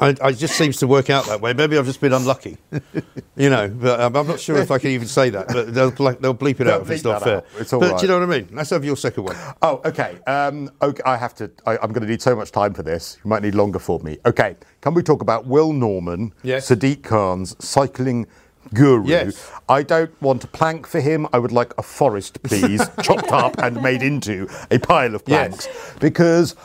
[0.00, 1.52] I, I just seems to work out that way.
[1.52, 2.58] Maybe I've just been unlucky,
[3.36, 3.68] you know.
[3.68, 5.48] But um, I'm not sure if I can even say that.
[5.48, 7.36] But they'll they'll bleep it They'll out if it's not fair.
[7.38, 7.46] out.
[7.58, 8.00] It's all but right.
[8.00, 8.48] do you know what I mean?
[8.52, 9.36] Let's have your second one.
[9.62, 10.18] Oh, okay.
[10.26, 11.50] Um, okay, I have to.
[11.66, 13.18] I, I'm going to need so much time for this.
[13.24, 14.18] You might need longer for me.
[14.26, 16.68] Okay, can we talk about Will Norman, Yes.
[16.70, 18.26] Sadiq Khan's cycling
[18.72, 19.06] guru?
[19.06, 19.50] Yes.
[19.68, 21.26] I don't want a plank for him.
[21.32, 25.66] I would like a forest, please, chopped up and made into a pile of Yes.
[25.66, 26.56] planks, because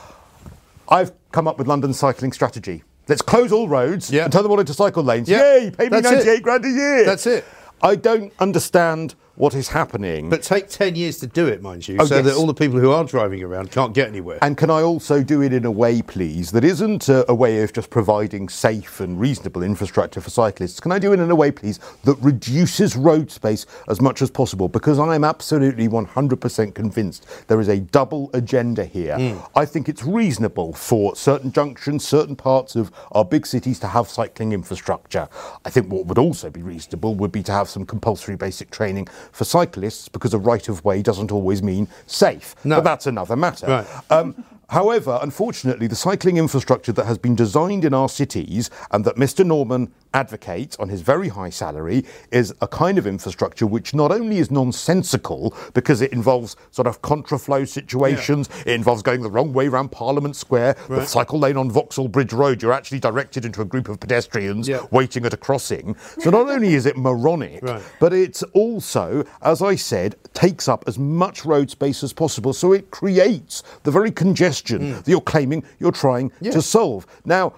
[0.90, 2.84] I've come up with London cycling strategy.
[3.10, 5.28] Let's close all roads and turn them all into cycle lanes.
[5.28, 5.56] Yeah.
[5.56, 5.72] Yay!
[5.72, 6.26] Pay me That's it.
[6.26, 7.06] 98 grand a year.
[7.06, 7.44] That's it.
[7.82, 10.30] I don't understand what is happening.
[10.30, 12.26] But take 10 years to do it, mind you, Oh, so yes.
[12.26, 14.38] that all the people who are driving around can't get anywhere.
[14.42, 17.64] And can I also do it in a way, please, that isn't a, a way
[17.64, 20.82] of just providing safe and reasonable infrastructure for cyclists?
[20.82, 24.30] Can I do it in a way, please, that reduces road space as much as
[24.30, 24.68] possible?
[24.68, 29.16] Because I am absolutely 100% convinced there is a double agenda here.
[29.18, 29.40] Hmm.
[29.56, 34.10] I think it's reasonable for certain junctions, certain parts of our big cities to have
[34.10, 35.30] cycling infrastructure.
[35.64, 39.08] I think what would also be reasonable would be to have some compulsory basic training
[39.32, 42.56] for cyclists because a right of way doesn't always mean safe.
[42.64, 42.78] No.
[42.78, 43.68] But that's another matter.
[43.68, 43.88] Right.
[44.12, 49.16] Um, However, unfortunately, the cycling infrastructure that has been designed in our cities and that
[49.16, 49.44] Mr.
[49.44, 54.38] Norman advocates on his very high salary is a kind of infrastructure which not only
[54.38, 59.68] is nonsensical because it involves sort of contraflow situations, it involves going the wrong way
[59.68, 63.66] around Parliament Square, the cycle lane on Vauxhall Bridge Road, you're actually directed into a
[63.66, 64.82] group of pedestrians Yeah.
[64.92, 65.96] waiting at a crossing.
[66.20, 67.82] So not only is it moronic, Right.
[68.00, 72.54] but it's also, as I said, takes up as much road space as possible.
[72.54, 74.59] So it creates the very congestion
[75.04, 77.06] that you're claiming you're trying to solve.
[77.26, 77.54] Now,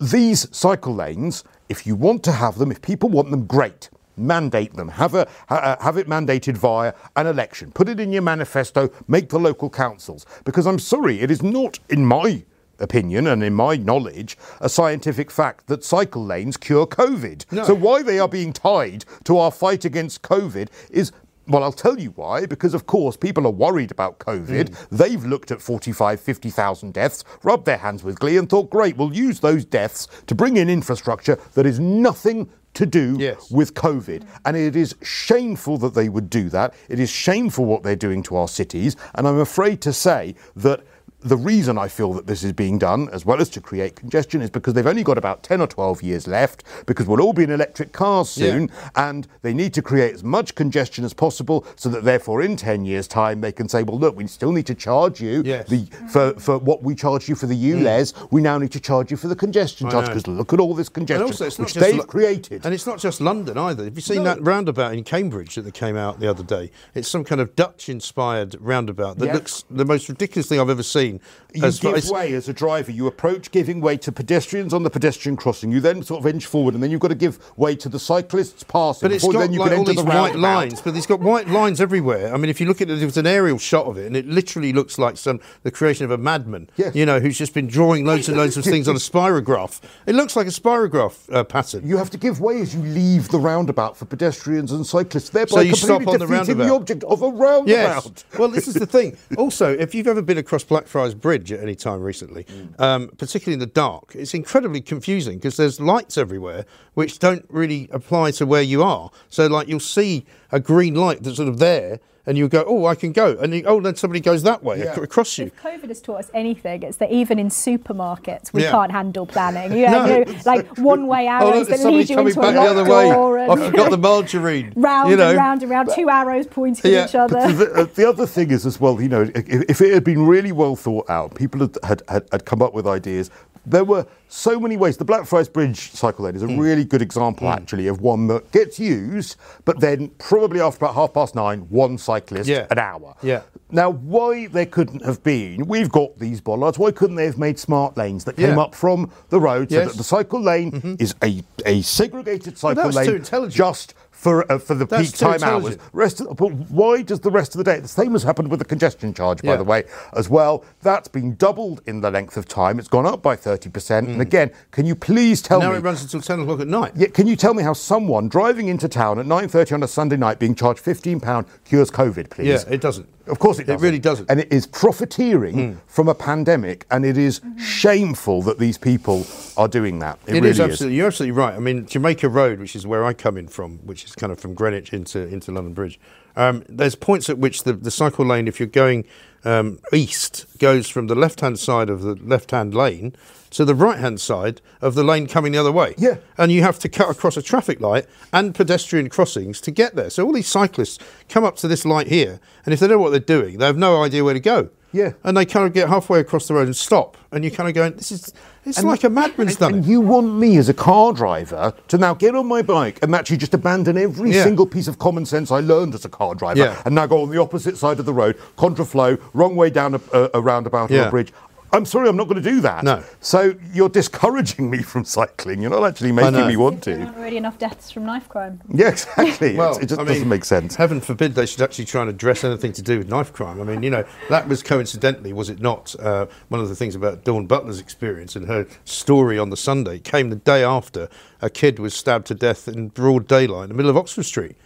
[0.00, 3.90] these cycle lanes, if you want to have them, if people want them, great.
[4.18, 4.88] Mandate them.
[4.88, 7.70] Have, a, uh, have it mandated via an election.
[7.70, 8.88] Put it in your manifesto.
[9.08, 10.24] Make the local councils.
[10.44, 12.42] Because I'm sorry, it is not, in my
[12.78, 17.50] opinion and in my knowledge, a scientific fact that cycle lanes cure COVID.
[17.52, 17.64] No.
[17.64, 21.12] So why they are being tied to our fight against COVID is.
[21.48, 24.70] Well, I'll tell you why, because of course people are worried about COVID.
[24.70, 24.88] Mm.
[24.90, 29.14] They've looked at 45, 50,000 deaths, rubbed their hands with glee, and thought, great, we'll
[29.14, 33.50] use those deaths to bring in infrastructure that is nothing to do Yes.
[33.50, 34.22] with COVID.
[34.44, 36.74] And it is shameful that they would do that.
[36.90, 38.96] It is shameful what they're doing to our cities.
[39.14, 40.82] And I'm afraid to say that
[41.26, 44.40] the reason I feel that this is being done, as well as to create congestion,
[44.40, 47.42] is because they've only got about 10 or 12 years left, because we'll all be
[47.42, 51.88] in electric cars soon, and they need to create as much congestion as possible so
[51.88, 54.74] that therefore in 10 years' time they can say, well, look, we still need to
[54.74, 55.68] charge you Yes.
[55.68, 57.80] the, for, for what we charge you for the mm.
[57.82, 60.60] ULEZ, we now need to charge you for the congestion I charge, because look at
[60.60, 62.64] all this congestion, also, it's not which just they've Lo- created.
[62.64, 63.82] And it's not just London either.
[63.84, 64.34] Have you seen No.
[64.34, 66.70] that roundabout in Cambridge that came out the other day?
[66.94, 69.34] It's some kind of Dutch-inspired roundabout that Yeah.
[69.34, 71.15] looks the most ridiculous thing I've ever seen.
[71.54, 72.90] You As give as- way as a driver.
[72.90, 75.72] You approach giving way to pedestrians on the pedestrian crossing.
[75.72, 77.98] You then sort of inch forward, and then you've got to give way to the
[77.98, 79.08] cyclists passing.
[79.08, 80.40] But it's got then you like can all these the white roundabout.
[80.40, 82.32] lines, but it's got white lines everywhere.
[82.34, 84.26] I mean, if you look at it, there's an aerial shot of it, and it
[84.26, 86.68] literally looks like some the creation of a madman.
[86.76, 86.94] Yes.
[86.94, 89.80] You know, who's just been drawing loads and loads of things on a spirograph.
[90.06, 91.86] It looks like a spirograph uh, pattern.
[91.86, 95.50] You have to give way as you leave the roundabout for pedestrians and cyclists, thereby
[95.50, 96.74] So you completely stop on the defeating the roundabout.
[96.76, 97.66] object of a roundabout.
[97.68, 98.24] Yes.
[98.38, 99.16] Well, this is the thing.
[99.36, 102.80] Also, if you've ever been across Blackfriars Bridge at any time recently, Mm.
[102.80, 106.64] um, particularly in the dark, it's incredibly confusing because there's lights everywhere
[106.94, 109.10] which don't really apply to where you are.
[109.28, 112.86] So, like, you'll see a green light that's sort of there, and you go, "Oh,
[112.86, 114.98] I can go," and you, oh, then somebody goes that way Yeah.
[115.00, 115.46] across you.
[115.46, 118.72] If COVID has taught us anything, it's that even in supermarkets we Yeah.
[118.72, 119.72] can't handle planning.
[119.78, 120.16] You know, No.
[120.18, 122.52] you know, like one way Oh, arrows look, that lead you coming into back a
[122.54, 123.10] the other way.
[123.10, 124.72] door and I forgot the margarine.
[124.76, 125.28] round you know?
[125.30, 127.52] and round and round, two arrows pointing Yeah, at each other.
[127.52, 130.26] the, uh, the other thing is as well, you know, if, if it had been
[130.26, 133.30] really well thought out, people had, had, had, had come up with ideas.
[133.68, 134.96] There were so many ways.
[134.96, 138.78] The Blackfriars Bridge cycle lane is a really good example, actually, of one that gets
[138.78, 142.66] used, but then probably after about half past nine, one cyclist Yeah.
[142.70, 143.16] an hour.
[143.22, 143.42] Yeah.
[143.70, 147.58] Now, why there couldn't have been, we've got these bollards, why couldn't they have made
[147.58, 148.60] smart lanes that came Yeah.
[148.62, 149.80] up from the road so Yes.
[149.82, 149.88] Mm-hmm.
[149.90, 153.54] that the cycle lane is a, a segregated cycle that's too lane intelligent.
[153.54, 153.94] just
[154.26, 155.78] for, uh, for the That's peak time hours?
[155.92, 157.78] Rest of, but why does the rest of the day?
[157.78, 159.56] The same has happened with the congestion charge, by Yeah.
[159.58, 159.84] the way,
[160.14, 160.64] as well.
[160.82, 162.80] That's been doubled in the length of time.
[162.80, 164.08] It's gone up by 30%.
[164.08, 165.62] And again, can you please tell Mm.
[165.62, 165.76] Now me?
[165.78, 166.92] it runs until 10 o'clock at night.
[166.96, 170.16] Yeah, can you tell me how someone driving into town at 9.30 on a Sunday
[170.16, 172.48] night being charged £15 cures COVID, please?
[172.48, 173.08] Yeah, it doesn't.
[173.26, 173.82] Of course it It doesn't.
[173.82, 174.30] really doesn't.
[174.30, 179.68] And it is profiteering from a pandemic, and it is shameful that these people are
[179.68, 180.18] doing that.
[180.26, 180.96] It, It really is absolutely.
[180.96, 181.54] You're absolutely right.
[181.54, 184.38] I mean, Jamaica Road, which is where I come in from, which is kind of
[184.40, 185.98] from Greenwich into into London Bridge.
[186.36, 189.06] Um, there's points at which the, the cycle lane, if you're going
[189.44, 193.14] um, east, goes from the left hand side of the left hand lane
[193.56, 195.94] to the right hand side of the lane coming the other way.
[195.98, 196.16] Yeah.
[196.38, 200.10] And you have to cut across a traffic light and pedestrian crossings to get there.
[200.10, 203.10] So all these cyclists come up to this light here, and if they know what
[203.10, 204.70] they're doing, they have no idea where to go.
[204.92, 205.12] Yeah.
[205.24, 207.74] And they kind of get halfway across the road and stop, and you're kind of
[207.74, 208.32] going, "This is
[208.64, 211.98] it's like a madman's done and it." you want me as a car driver to
[211.98, 214.44] now get on my bike and actually just abandon every Yeah.
[214.44, 216.80] single piece of common sense I learned as a car driver Yeah.
[216.86, 220.00] and now go on the opposite side of the road, contraflow, wrong way down a,
[220.14, 221.32] a, a roundabout or a bridge.
[221.72, 222.84] I'm sorry, I'm not going to do that.
[222.84, 223.02] No.
[223.20, 225.60] So you're discouraging me from cycling.
[225.60, 227.04] You're not actually making me want There to.
[227.04, 228.60] aren't already enough deaths from knife crime.
[228.72, 229.56] Yeah, exactly.
[229.56, 230.76] Well, It's- it just I mean, doesn't make sense.
[230.76, 233.60] Heaven forbid they should actually try and address anything to do with knife crime.
[233.60, 236.94] I mean, you know, that was coincidentally, was it not, uh, one of the things
[236.94, 241.08] about Dawn Butler's experience and her story on the Sunday came the day after
[241.42, 244.56] a kid was stabbed to death in broad daylight in the middle of Oxford Street.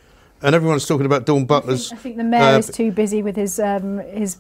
[0.43, 1.89] And everyone's talking about Dawn I Butler's.
[1.89, 4.39] think, I think the mayor uh, is too busy with his um, his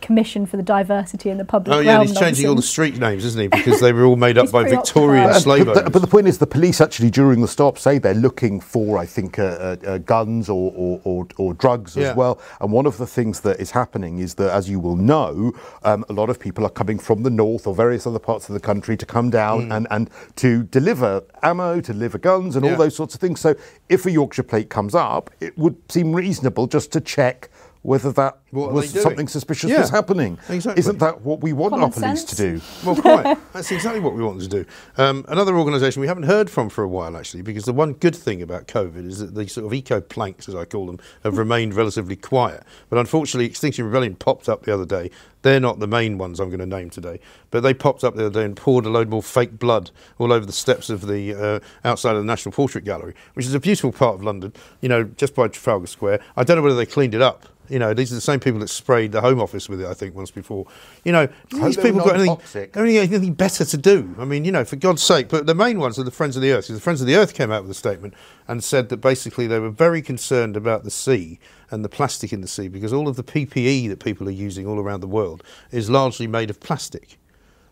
[0.00, 2.06] commission for the diversity in the public Oh yeah, realm.
[2.06, 3.48] he's changing all the street names, isn't he?
[3.48, 5.42] Because they were all made up by Victorian preoccupied.
[5.42, 5.92] slave but, the, owners.
[5.92, 9.06] but the point is, the police actually during the stop say they're looking for, I
[9.06, 12.10] think, uh, uh, uh, guns or, or, or, or drugs Yeah.
[12.10, 12.40] as well.
[12.60, 16.04] And one of the things that is happening is that, as you will know, um,
[16.08, 18.60] a lot of people are coming from the north or various other parts of the
[18.60, 22.68] country to come down and, and to deliver ammo, to deliver guns, and Mm.
[22.68, 22.72] Yeah.
[22.72, 23.40] all those sorts of things.
[23.40, 23.54] So,
[23.88, 27.48] if a Yorkshire plate comes up, it would seem reasonable just to check.
[27.86, 30.38] Whether that What was something suspicious Yeah, was happening.
[30.48, 30.80] exactly.
[30.80, 32.24] Isn't that what we want Common our police sense.
[32.24, 32.60] to do?
[32.84, 33.38] Well, quite.
[33.52, 34.70] That's exactly what we want them to do.
[34.96, 38.16] Um, another organisation we haven't heard from for a while, actually, because the one good
[38.16, 41.38] thing about COVID is that the sort of eco planks, as I call them, have
[41.38, 42.64] remained relatively quiet.
[42.90, 45.12] But unfortunately, Extinction Rebellion popped up the other day.
[45.42, 47.20] They're not the main ones I'm going to name today,
[47.52, 50.32] but they popped up the other day and poured a load more fake blood all
[50.32, 53.60] over the steps of the uh, outside of the National Portrait Gallery, which is a
[53.60, 54.52] beautiful part of London.
[54.80, 56.18] You know, just by Trafalgar Square.
[56.36, 57.46] I don't know whether they cleaned it up.
[57.68, 59.94] You know, these are the same people that sprayed the Home Office with it, I
[59.94, 60.66] think, once before.
[61.04, 62.38] You know, these people got anything,
[62.74, 64.14] anything, anything better to do.
[64.18, 65.28] I mean, you know, for God's sake.
[65.28, 66.68] But the main ones are the Friends of the Earth.
[66.68, 68.14] The Friends of the Earth came out with a statement
[68.48, 71.38] and said that basically they were very concerned about the sea
[71.70, 74.66] and the plastic in the sea because all of the PPE that people are using
[74.66, 77.18] all around the world is largely made of plastic.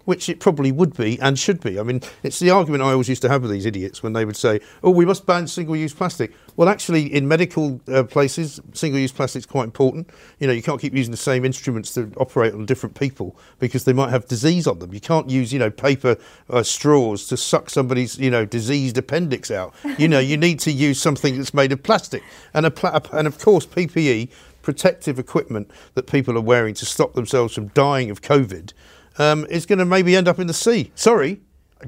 [0.04, 1.80] Which it probably would be and should be.
[1.80, 4.26] I mean, it's the argument I always used to have with these idiots when they
[4.26, 9.10] would say, "Oh, we must ban single-use plastic." Well, actually, in medical uh, places, single-use
[9.10, 10.08] plastic is quite important.
[10.38, 13.84] You know, you can't keep using the same instruments to operate on different people because
[13.84, 14.94] they might have disease on them.
[14.94, 16.16] You can't use, you know, paper
[16.48, 19.74] uh, straws to suck somebody's, you know, diseased appendix out.
[19.98, 23.38] You know, you need to use something that's made of plastic, and pla- and of
[23.38, 24.30] course, PPE,
[24.62, 28.72] protective equipment that people are wearing to stop themselves from dying of COVID
[29.18, 30.92] um, is going to maybe end up in the sea.
[30.94, 31.40] Sorry.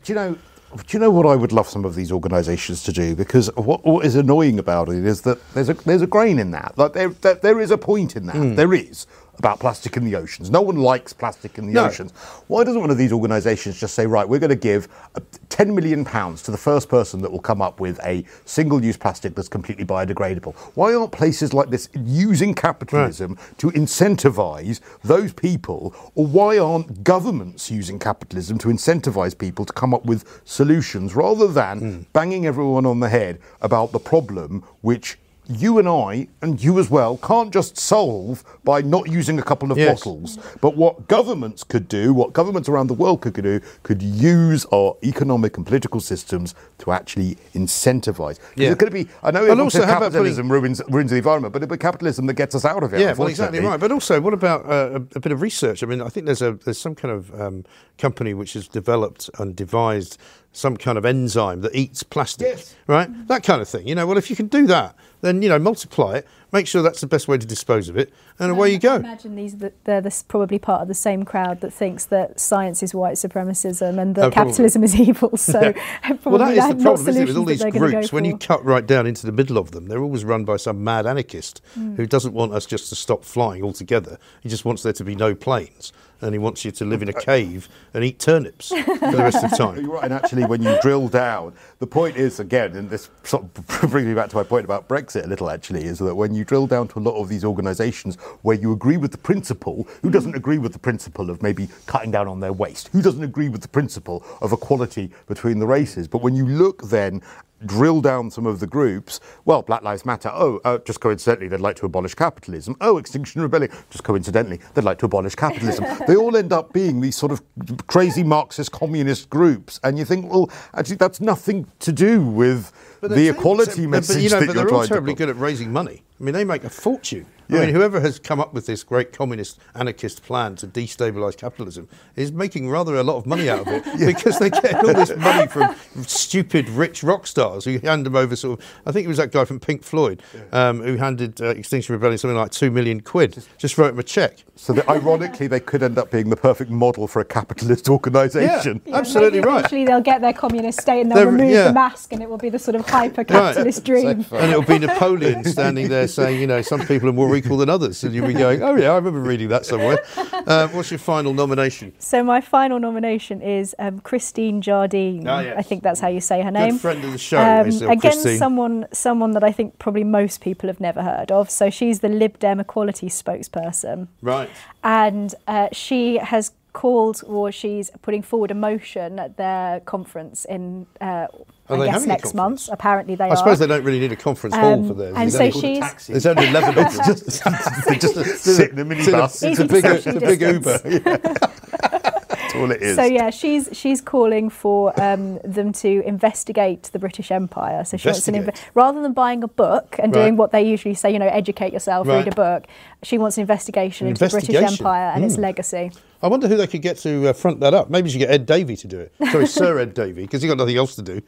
[0.02, 0.38] Do you know?
[0.74, 3.14] Do you know what I would love some of these organisations to do?
[3.14, 6.50] Because what, what is annoying about it is that there's a there's a grain in
[6.50, 6.74] that.
[6.76, 8.36] Like there there, there is a point in that.
[8.36, 8.54] Hmm.
[8.56, 9.06] There is
[9.38, 10.50] about plastic in the oceans.
[10.50, 11.86] No one likes plastic in the No.
[11.86, 12.12] oceans.
[12.48, 15.74] Why doesn't one of these organisations just say, right, we're going to give uh, 10
[15.74, 19.48] million pounds to the first person that will come up with a single-use plastic that's
[19.48, 20.54] completely biodegradable?
[20.74, 27.70] Why aren't places like this using capitalism to incentivise those people, or why aren't governments
[27.70, 33.00] using capitalism to incentivise people to come up with solutions rather than banging everyone on
[33.00, 37.76] the head about the problem which you and I, and you as well, can't just
[37.78, 40.00] solve by not using a couple of Yes.
[40.00, 40.38] bottles.
[40.60, 44.96] But what governments could do, what governments around the world could do, could use our
[45.04, 48.38] economic and political systems to actually incentivise.
[48.56, 48.70] Yeah.
[48.70, 51.10] It's going to be, I know everyone also, says how about putting- capitalism ruins, ruins
[51.10, 53.00] the environment, but it'll be capitalism that gets us out of it.
[53.00, 53.78] Yeah, well, exactly right.
[53.78, 55.82] But also, what about uh, a, a bit of research?
[55.82, 57.64] I mean, I think there's a there's some kind of um,
[57.98, 60.18] company which has developed and devised
[60.56, 62.74] some kind of enzyme that eats plastic, Yes.
[62.86, 63.08] right?
[63.28, 63.86] That kind of thing.
[63.86, 66.82] You know, well, if you can do that, then you know, multiply it, make sure
[66.82, 68.94] that's the best way to dispose of it, and away you I go.
[68.96, 72.82] imagine these that they're this probably part of the same crowd that thinks that science
[72.82, 75.36] is white supremacism and that Oh, capitalism is evil.
[75.36, 77.64] So probably Well, that they is have the problem, isn't it, with all these that
[77.72, 78.10] they're gonna groups.
[78.10, 80.56] go When you cut right down into the middle of them, they're always run by
[80.56, 81.96] some mad anarchist Hmm.
[81.96, 84.18] who doesn't want us just to stop flying altogether.
[84.40, 87.08] He just wants there to be no planes, and he wants you to live in
[87.08, 89.80] a cave and eat turnips for the rest of the time.
[89.80, 93.44] You're right, and actually, when you drill down, the point is again, and this sort
[93.44, 95.50] of brings me back to my point about Brexit a little.
[95.50, 98.72] Actually, is that when you drill down to a lot of these organisations where you
[98.72, 100.36] agree with the principle, who doesn't mm.
[100.36, 102.88] agree with the principle of maybe cutting down on their waste?
[102.88, 106.08] Who doesn't agree with the principle of equality between the races?
[106.08, 107.22] But when you look then.
[107.66, 109.20] Drill down some of the groups.
[109.44, 110.30] Well, Black Lives Matter.
[110.32, 112.76] Oh, uh, just coincidentally, they'd like to abolish capitalism.
[112.80, 113.72] Oh, Extinction Rebellion.
[113.90, 115.84] Just coincidentally, they'd like to abolish capitalism.
[116.06, 117.42] they all end up being these sort of
[117.86, 123.28] crazy Marxist communist groups, and you think, well, actually, that's nothing to do with the
[123.28, 125.72] equality but- message but, you know, that but you're they're all terribly good at raising
[125.72, 126.02] money.
[126.20, 127.26] I mean, they make a fortune.
[127.48, 127.60] Yeah.
[127.60, 131.88] I mean, whoever has come up with this great communist anarchist plan to destabilise capitalism
[132.16, 135.14] is making rather a lot of money out of it because they get all this
[135.16, 138.66] money from stupid rich rock stars who hand them over sort of.
[138.86, 142.18] I think it was that guy from Pink Floyd um, who handed uh, Extinction Rebellion
[142.18, 143.44] something like two million quid.
[143.58, 144.38] Just wrote him a check.
[144.58, 148.80] So that ironically, they could end up being the perfect model for a capitalist organisation.
[148.86, 148.96] Yeah.
[148.96, 149.58] Absolutely right.
[149.58, 151.64] Eventually, they'll get their communist state and they'll They're- remove yeah.
[151.68, 154.24] the mask, and it will be the sort of hyper-capitalist dream.
[154.32, 157.68] And it'll be Napoleon standing there saying, you know, some people are more equal than
[157.70, 158.02] others.
[158.04, 159.98] And you'll be going, oh, yeah, I remember reading that somewhere.
[160.46, 161.92] Uh, what's your final nomination?
[161.98, 165.26] So my final nomination is um, Christine Jardine.
[165.26, 165.54] Ah, yes.
[165.58, 166.78] I think that's how you say her Good name.
[166.78, 168.38] friend of the show, Um, again, Christine.
[168.38, 171.50] someone someone that I think probably most people have never heard of.
[171.50, 174.48] So she's the Lib Dem equality spokesperson, Right.
[174.84, 180.86] and uh, she has called or she's putting forward a motion at their conference in.
[181.00, 181.26] Uh,
[181.68, 182.68] Are I they guess next month.
[182.70, 183.36] Apparently they I are.
[183.36, 185.14] suppose they don't really need a conference hall Um, for theirs.
[185.16, 187.04] and There's so only- she's There's only 11 of them.
[187.06, 187.44] just,
[187.88, 188.14] they just
[188.44, 189.50] sit in a It's in minibus.
[189.50, 192.12] It's a big, it's a big Uber.
[192.56, 192.56] distance.
[192.56, 192.96] That's all it is.
[192.96, 197.84] So yeah, she's she's calling for um, them to investigate the British Empire.
[197.84, 198.70] So she wants an inve- Investigate?
[198.74, 200.22] rather than buying a book and Right.
[200.22, 202.16] doing what they usually say, you know, educate yourself, Right.
[202.24, 202.66] read a book.
[203.02, 204.54] She wants an investigation An into the British?
[204.54, 205.42] Empire and its Hmm.
[205.42, 205.90] legacy.
[206.22, 207.90] I wonder who they could get to uh, front that up.
[207.90, 209.12] Maybe you should get Ed Davey to do it.
[209.30, 211.20] Sorry, Sir Ed Davey, because he's got nothing else to do.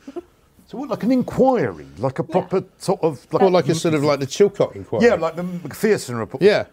[0.67, 3.95] So what, like an inquiry, like a proper sort of like, Or like a sort
[3.95, 5.05] of like the Chilcot inquiry.
[5.07, 6.43] yeah, like the Macpherson report.
[6.43, 6.65] Yeah.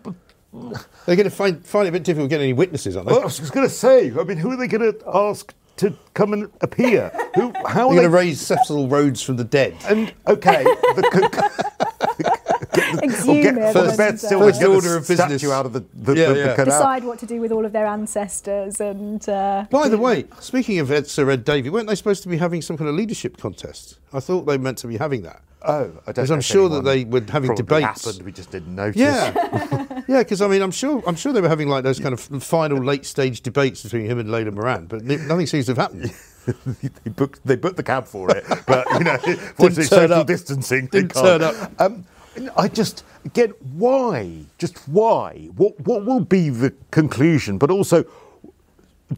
[1.06, 3.14] They're going to find, find it a bit difficult getting any witnesses, aren't they?
[3.14, 4.12] Well, I was going to say.
[4.12, 7.12] I mean, who are they going to ask to come and appear?
[7.36, 7.52] Who?
[7.68, 9.76] How They're are going to raise Cecil Rhodes from the dead.
[9.88, 12.32] and okay, the, con-
[13.04, 15.42] Exhume get it for the best still First get the order of business.
[15.42, 16.56] statue out of the, the, Yeah, the, the yeah.
[16.56, 16.66] canal.
[16.66, 19.28] decide what to do with all of their ancestors and.
[19.28, 22.38] Uh, By the way, speaking of Ed, Sir Ed Davey, weren't they supposed to be
[22.38, 24.00] having some kind of leadership contest?
[24.14, 25.42] I thought they meant to be having that.
[25.68, 25.74] Oh,
[26.06, 28.06] I don't Because know I'm sure that they were having debates.
[28.06, 28.98] Happened, we just didn't notice.
[28.98, 30.20] Yeah, yeah.
[30.22, 32.78] Because I mean, I'm sure, I'm sure they were having like those kind of final
[32.84, 36.14] late stage debates between him and Layla Moran, but nothing seems to have happened.
[37.04, 39.18] they booked they booked the cab for it, but you know,
[39.58, 40.28] once it's social up.
[40.28, 41.42] distancing, Didn't can't.
[41.42, 41.72] turn up.
[41.82, 42.06] Um,
[42.58, 44.42] I just again, why?
[44.58, 45.50] Just why?
[45.56, 47.58] What what will be the conclusion?
[47.58, 48.06] But also.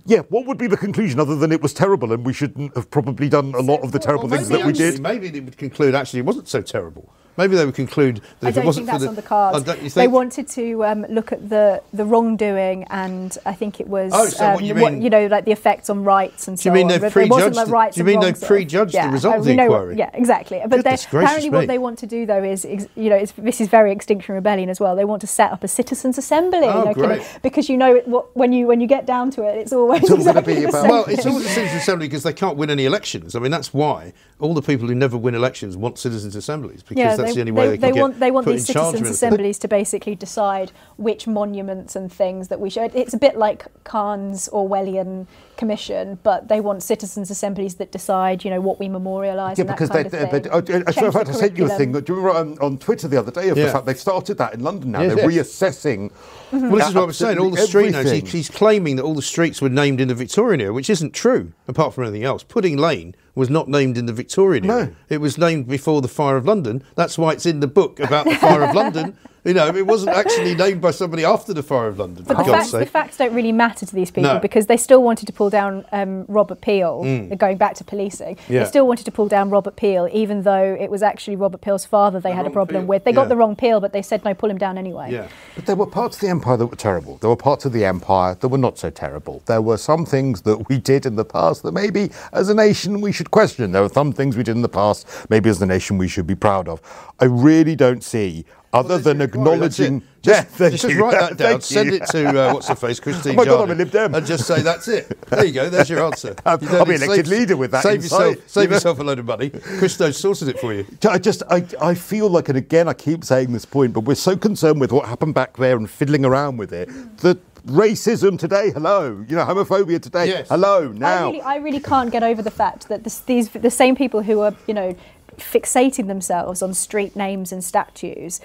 [0.06, 2.92] Yeah, what would be the conclusion other than it was terrible and we shouldn't have
[2.92, 5.02] probably done a lot of the terrible Well, things that we actually- did?
[5.02, 7.10] Maybe they would conclude actually it wasn't so terrible.
[7.38, 9.16] Maybe they would conclude that I if it don't wasn't think that's for the, on
[9.16, 9.70] the cards.
[9.70, 14.12] Oh, They wanted to um, look at the, the wrongdoing, and I think it was
[14.16, 16.64] Oh, so what um, you mean- You know like the effects on rights and Do
[16.64, 17.00] so you mean on.
[17.00, 19.54] they've prejudged like the- rights do you mean they've prejudged the result uh, of the
[19.56, 19.98] know- inquiry?
[19.98, 20.60] Yeah, exactly.
[20.62, 21.58] But they, Goodness gracious apparently, me.
[21.58, 24.70] what they want to do though is, you know, it's, this is very Extinction Rebellion
[24.70, 24.96] as well.
[24.96, 26.60] They want to set up a citizens' assembly.
[26.64, 27.40] Oh, you know, kind of- great.
[27.42, 30.02] because you know it, what, when you when you get down to it, it's always
[30.02, 32.58] It's exactly be the about- same Well, it's always a citizens' assembly because they can't
[32.58, 33.36] win any elections.
[33.36, 37.18] I mean, that's why all the people who never win elections want citizens' assemblies because
[37.28, 39.16] that's the only way they, can get want they want these in charge of citizens'
[39.16, 42.96] assemblies to basically decide which monuments and things that we should.
[42.96, 48.50] It's a bit like Khan's Orwellian commission, but they want citizens' assemblies that decide, you
[48.50, 49.58] know, what we memorialise.
[49.58, 50.52] Yeah, and that because kind they, of uh, they, thing.
[50.54, 51.92] oh, in Change fact, I the sent you a thing.
[51.92, 52.04] curriculum.
[52.06, 53.66] Do you remember on, on Twitter the other day of Yeah.
[53.66, 55.02] the fact they've started that in London now?
[55.02, 55.48] Yes, They're yes.
[55.62, 56.12] reassessing.
[56.52, 57.40] Well, this is what I was saying.
[57.40, 58.10] All the street names.
[58.12, 61.14] He, he's claiming that all the streets were named in the Victorian era, which isn't
[61.14, 62.44] true, apart from anything else.
[62.44, 64.86] Pudding Lane was not named in the Victorian era.
[64.86, 64.96] No.
[65.10, 66.84] It was named before the Fire of London.
[66.96, 69.18] That's why it's in the book about the Fire of London.
[69.48, 72.26] You know, it wasn't actually named by somebody after the Fire of London.
[72.28, 74.40] But for the God's facts, the facts don't really matter to these people No.
[74.40, 77.02] because they still wanted to pull down um, Robert Peel,
[77.38, 78.36] going back to policing.
[78.36, 78.50] Mm.
[78.50, 78.64] Yeah.
[78.64, 81.86] They still wanted to pull down Robert Peel, even though it was actually Robert Peel's
[81.86, 82.88] father they The had a problem Peel.
[82.88, 83.04] with.
[83.06, 83.16] They Yeah.
[83.16, 85.14] got the wrong Peel, but they said, no, pull him down anyway.
[85.14, 85.28] Yeah.
[85.56, 87.18] But there were parts of the empire that were terrible.
[87.22, 89.42] There were parts of the empire that were not so terrible.
[89.46, 93.00] There were some things that we did in the past that maybe as a nation
[93.00, 93.72] we should question.
[93.72, 96.28] There were some things we did in the past maybe as a nation we should
[96.28, 96.82] be proud of.
[97.22, 98.44] I really don't see,
[98.78, 99.98] other than there's your inquiry, that's acknowledging.
[99.98, 100.04] it.
[100.24, 101.02] Just, yeah, thank just you.
[101.04, 101.96] write that down, Thank send you.
[101.98, 103.34] it to uh, what's her face, Christine.
[103.34, 104.16] Oh my God, I'm a Jardy, Lib Dem.
[104.16, 105.22] and just say that's it.
[105.30, 105.70] There you go.
[105.70, 106.36] There's your answer.
[106.46, 109.04] I'll- You I'll be need- elected leader with that Save insight, yourself, save yourself a
[109.04, 109.50] load of money.
[109.52, 110.86] Cristo sorted it for you.
[111.10, 114.16] I just, I, I feel like, and again, I keep saying this point, but we're
[114.16, 118.72] so concerned with what happened back there and fiddling around with it that racism today,
[118.72, 120.50] hello, you know, homophobia today, Yes.
[120.50, 121.26] hello, I now.
[121.28, 124.40] really, I really can't get over the fact that this, these the same people who
[124.40, 124.96] are you know
[125.38, 128.40] fixating themselves on street names and statues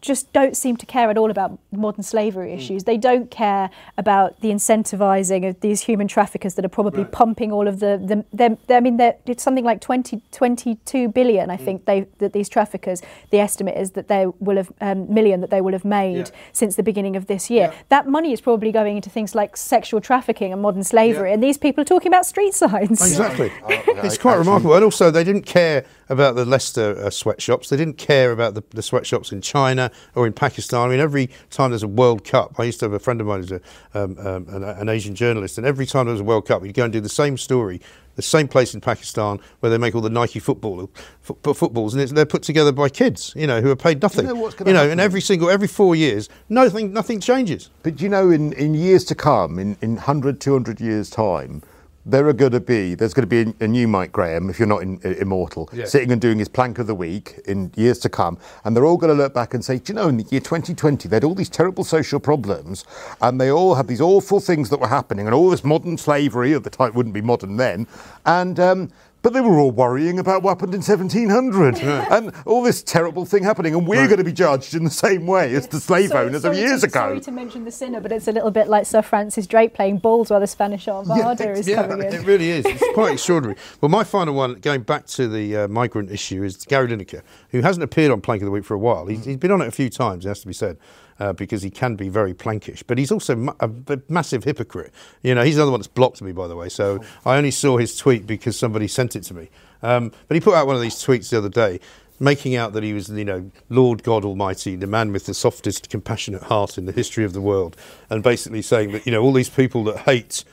[0.00, 2.58] just don't seem to care at all about modern slavery Hmm.
[2.58, 2.84] issues.
[2.84, 7.66] They don't care about the incentivizing of these human traffickers that are probably pumping all
[7.68, 11.50] of the, the, them- I mean, they're- it's something like 20, 22 billion.
[11.50, 15.40] I think, they, that these traffickers, the estimate is that they will have, um, million
[15.40, 16.34] that they will have made Yeah.
[16.52, 17.70] since the beginning of this year.
[17.72, 17.78] Yeah.
[17.88, 21.34] That money is probably going into things like sexual trafficking and modern slavery, Yeah.
[21.34, 23.00] and these people are talking about street signs.
[23.02, 23.50] Exactly.
[23.66, 24.74] I- I- it's quite actually- remarkable.
[24.74, 27.68] And also, they didn't care about the Leicester uh, sweatshops.
[27.68, 29.75] They didn't care about the, the sweatshops in China
[30.14, 30.80] or in Pakistan.
[30.80, 33.26] I mean, every time there's a World Cup, I used to have a friend of
[33.26, 33.60] mine who's a,
[33.94, 36.74] um, um, an, an Asian journalist, and every time there was a World Cup, he'd
[36.74, 37.80] go and do the same story.
[38.16, 42.02] The same place in Pakistan where they make all the Nike football fo- footballs, and
[42.02, 44.24] it's, they're put together by kids, you know, who are paid nothing.
[44.24, 47.68] know what's you know, and every single every four years, nothing nothing changes.
[47.82, 51.62] But you know, in, in years to come, in, in 100, 200 years' time,
[52.08, 54.68] there are going to be, there's going to be a, new Mike Graham, if you're
[54.68, 55.86] not in, uh, immortal, Yeah.
[55.86, 58.38] sitting and doing his plank of the week in years to come.
[58.64, 60.40] And they're all going to look back and say, do you know, in the year
[60.40, 62.84] 2020, they had all these terrible social problems
[63.20, 66.54] and they all had these awful things that were happening and all this modern slavery,
[66.54, 67.88] at the time it wouldn't be modern then.
[68.24, 68.88] And, um,
[69.26, 71.78] but they were all worrying about what happened in 1700
[72.12, 75.26] and all this terrible thing happening, and we're going to be judged in the same
[75.26, 77.00] way as the slave So- owners of years to, ago.
[77.00, 79.98] Sorry to mention the sinner, but it's a little bit like Sir Francis Drake playing
[79.98, 82.14] balls while the Spanish Armada is coming in.
[82.14, 82.64] it really is.
[82.66, 83.58] It's quite extraordinary.
[83.80, 87.62] Well, my final one, going back to the uh, migrant issue, is Gary Lineker, who
[87.62, 89.08] hasn't appeared on Plank of the Week for a while.
[89.08, 90.76] He's, he's been on it a few times, it has to be said.
[91.18, 94.92] Uh, because he can be very plankish, but he's also a a, b- massive hypocrite.
[95.22, 96.68] You know, he's another one that's blocked me, by the way.
[96.68, 99.48] So I only saw his tweet because somebody sent it to me.
[99.82, 101.80] Um, but he put out one of these tweets the other day,
[102.20, 105.88] making out that he was, you know, Lord God Almighty, the man with the softest,
[105.88, 107.76] compassionate heart in the history of the world,
[108.10, 110.44] and basically saying that, you know, all these people that hate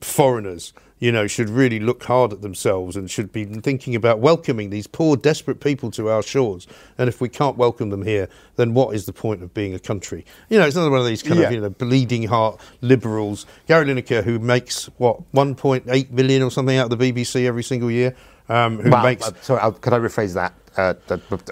[0.00, 0.72] foreigners,
[1.04, 4.86] you know, should really look hard at themselves and should be thinking about welcoming these
[4.86, 6.66] poor, desperate people to our shores.
[6.96, 8.26] And if we can't welcome them here,
[8.56, 10.24] then what is the point of being a country?
[10.48, 11.48] You know, it's another one of these kind Yeah.
[11.48, 13.44] of, you know, bleeding heart liberals.
[13.66, 17.90] Gary Lineker, who makes, what, 1.8 million or something out of the BBC every single
[17.90, 18.16] year,
[18.48, 19.28] um, who Well, makes...
[19.28, 20.54] uh, sorry, uh, could I rephrase that?
[20.74, 20.94] Uh,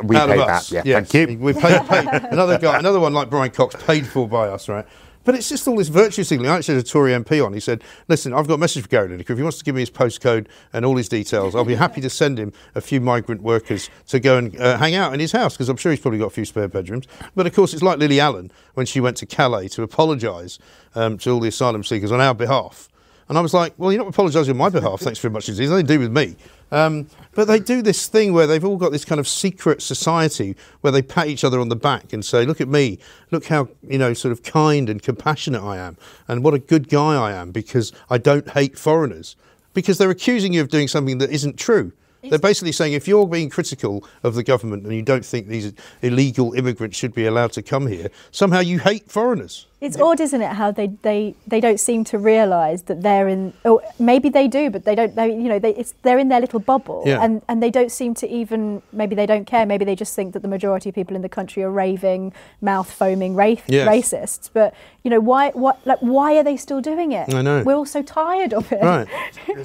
[0.03, 0.70] we paid that.
[0.72, 1.11] Yeah, yes.
[1.11, 1.38] thank you.
[1.38, 4.86] We paid, paid another guy, another one like Brian Cox, paid for by us, right?
[5.24, 6.50] But it's just all this virtue signaling.
[6.50, 7.52] I actually had a Tory MP on.
[7.52, 9.30] He said, "Listen, I've got a message for Gary Lineker.
[9.30, 12.00] If he wants to give me his postcode and all his details, I'll be happy
[12.00, 15.32] to send him a few migrant workers to go and uh, hang out in his
[15.32, 17.82] house because I'm sure he's probably got a few spare bedrooms." But of course, it's
[17.82, 20.58] like Lily Allen when she went to Calais to apologise
[20.94, 22.88] um, to all the asylum seekers on our behalf.
[23.28, 25.00] And I was like, well, you're not apologising on my behalf.
[25.00, 25.48] Thanks very much.
[25.48, 26.36] It's nothing to do with me.
[26.70, 30.56] Um, but they do this thing where they've all got this kind of secret society
[30.80, 32.98] where they pat each other on the back and say, look at me.
[33.30, 35.98] Look how, you know, sort of kind and compassionate I am.
[36.28, 39.36] And what a good guy I am because I don't hate foreigners.
[39.74, 41.92] Because they're accusing you of doing something that isn't true.
[42.22, 45.72] They're basically saying if you're being critical of the government and you don't think these
[46.02, 49.66] illegal immigrants should be allowed to come here, somehow you hate foreigners.
[49.83, 53.53] It's odd, isn't it, how they, they, they don't seem to realise that they're in,
[53.64, 56.41] or maybe they do, but they don't, they, you know, they, it's, they're in their
[56.41, 57.20] little bubble Yeah.
[57.22, 60.35] and, and they don't seem to even, maybe they don't care, maybe they just think
[60.35, 63.89] that the majority of people in the country are raving, mouth foaming ra- Yes.
[63.89, 64.49] racists.
[64.53, 64.72] But,
[65.03, 67.35] you know, why, what, like, why are they still doing it?
[67.35, 67.64] I know.
[67.64, 68.80] We're all so tired of it.
[68.83, 69.09] Right.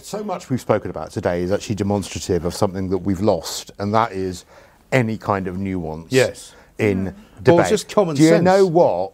[0.02, 3.94] So much we've spoken about today is actually demonstrative of something that we've lost, and
[3.94, 4.46] that is
[4.92, 6.56] any kind of nuance Yes.
[6.80, 7.14] in Or
[7.44, 7.68] debate.
[7.70, 8.44] just common Do you sense.
[8.44, 9.12] know what?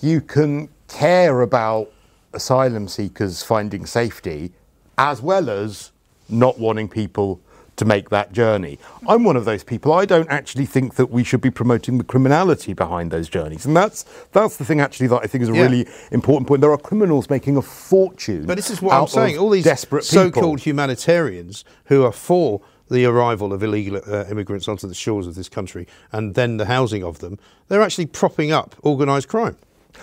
[0.00, 1.92] You can care about
[2.32, 4.52] asylum seekers finding safety
[4.96, 5.92] as well as
[6.28, 7.40] not wanting people
[7.76, 8.78] to make that journey.
[9.08, 9.92] I'm one of those people.
[9.92, 13.64] I don't actually think that we should be promoting the criminality behind those journeys.
[13.64, 15.62] And that's that's the thing actually that I think is a Yeah.
[15.62, 16.60] really important point.
[16.60, 18.44] There are criminals making a fortune.
[18.46, 19.38] But this is what I'm saying.
[19.38, 24.86] All these desperate so-called humanitarians who are for the arrival of illegal uh, immigrants onto
[24.86, 27.38] the shores of this country and then the housing of them,
[27.68, 29.56] they're actually propping up organised crime.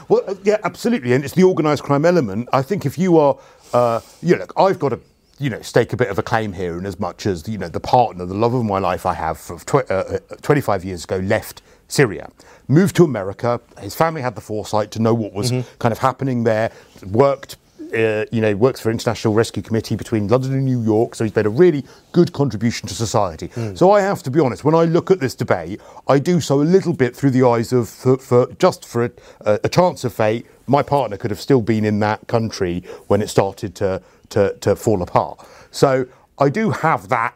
[0.10, 2.50] Well, uh, yeah, absolutely, and it's the organised crime element.
[2.54, 3.38] I think if you are,
[3.74, 5.00] uh, you know, look, I've got to,
[5.40, 7.70] you know, stake a bit of a claim here, in as much as you know,
[7.70, 11.04] the partner, the love of my life, I have, for tw- uh, uh, 25 years
[11.04, 12.30] ago, left Syria,
[12.68, 13.62] moved to America.
[13.80, 16.72] His family had the foresight to know what was kind of happening there.
[17.06, 17.58] Worked.
[17.94, 21.36] Uh, you know, works for International Rescue Committee between London and New York, so he's
[21.36, 23.50] made a really good contribution to society.
[23.76, 26.62] So I have to be honest, when I look at this debate, I do so
[26.62, 29.12] a little bit through the eyes of, for, for just for a,
[29.42, 33.22] a, a chance of fate, my partner could have still been in that country when
[33.22, 35.48] it started to, to, to fall apart.
[35.72, 36.08] So
[36.40, 37.36] I do have that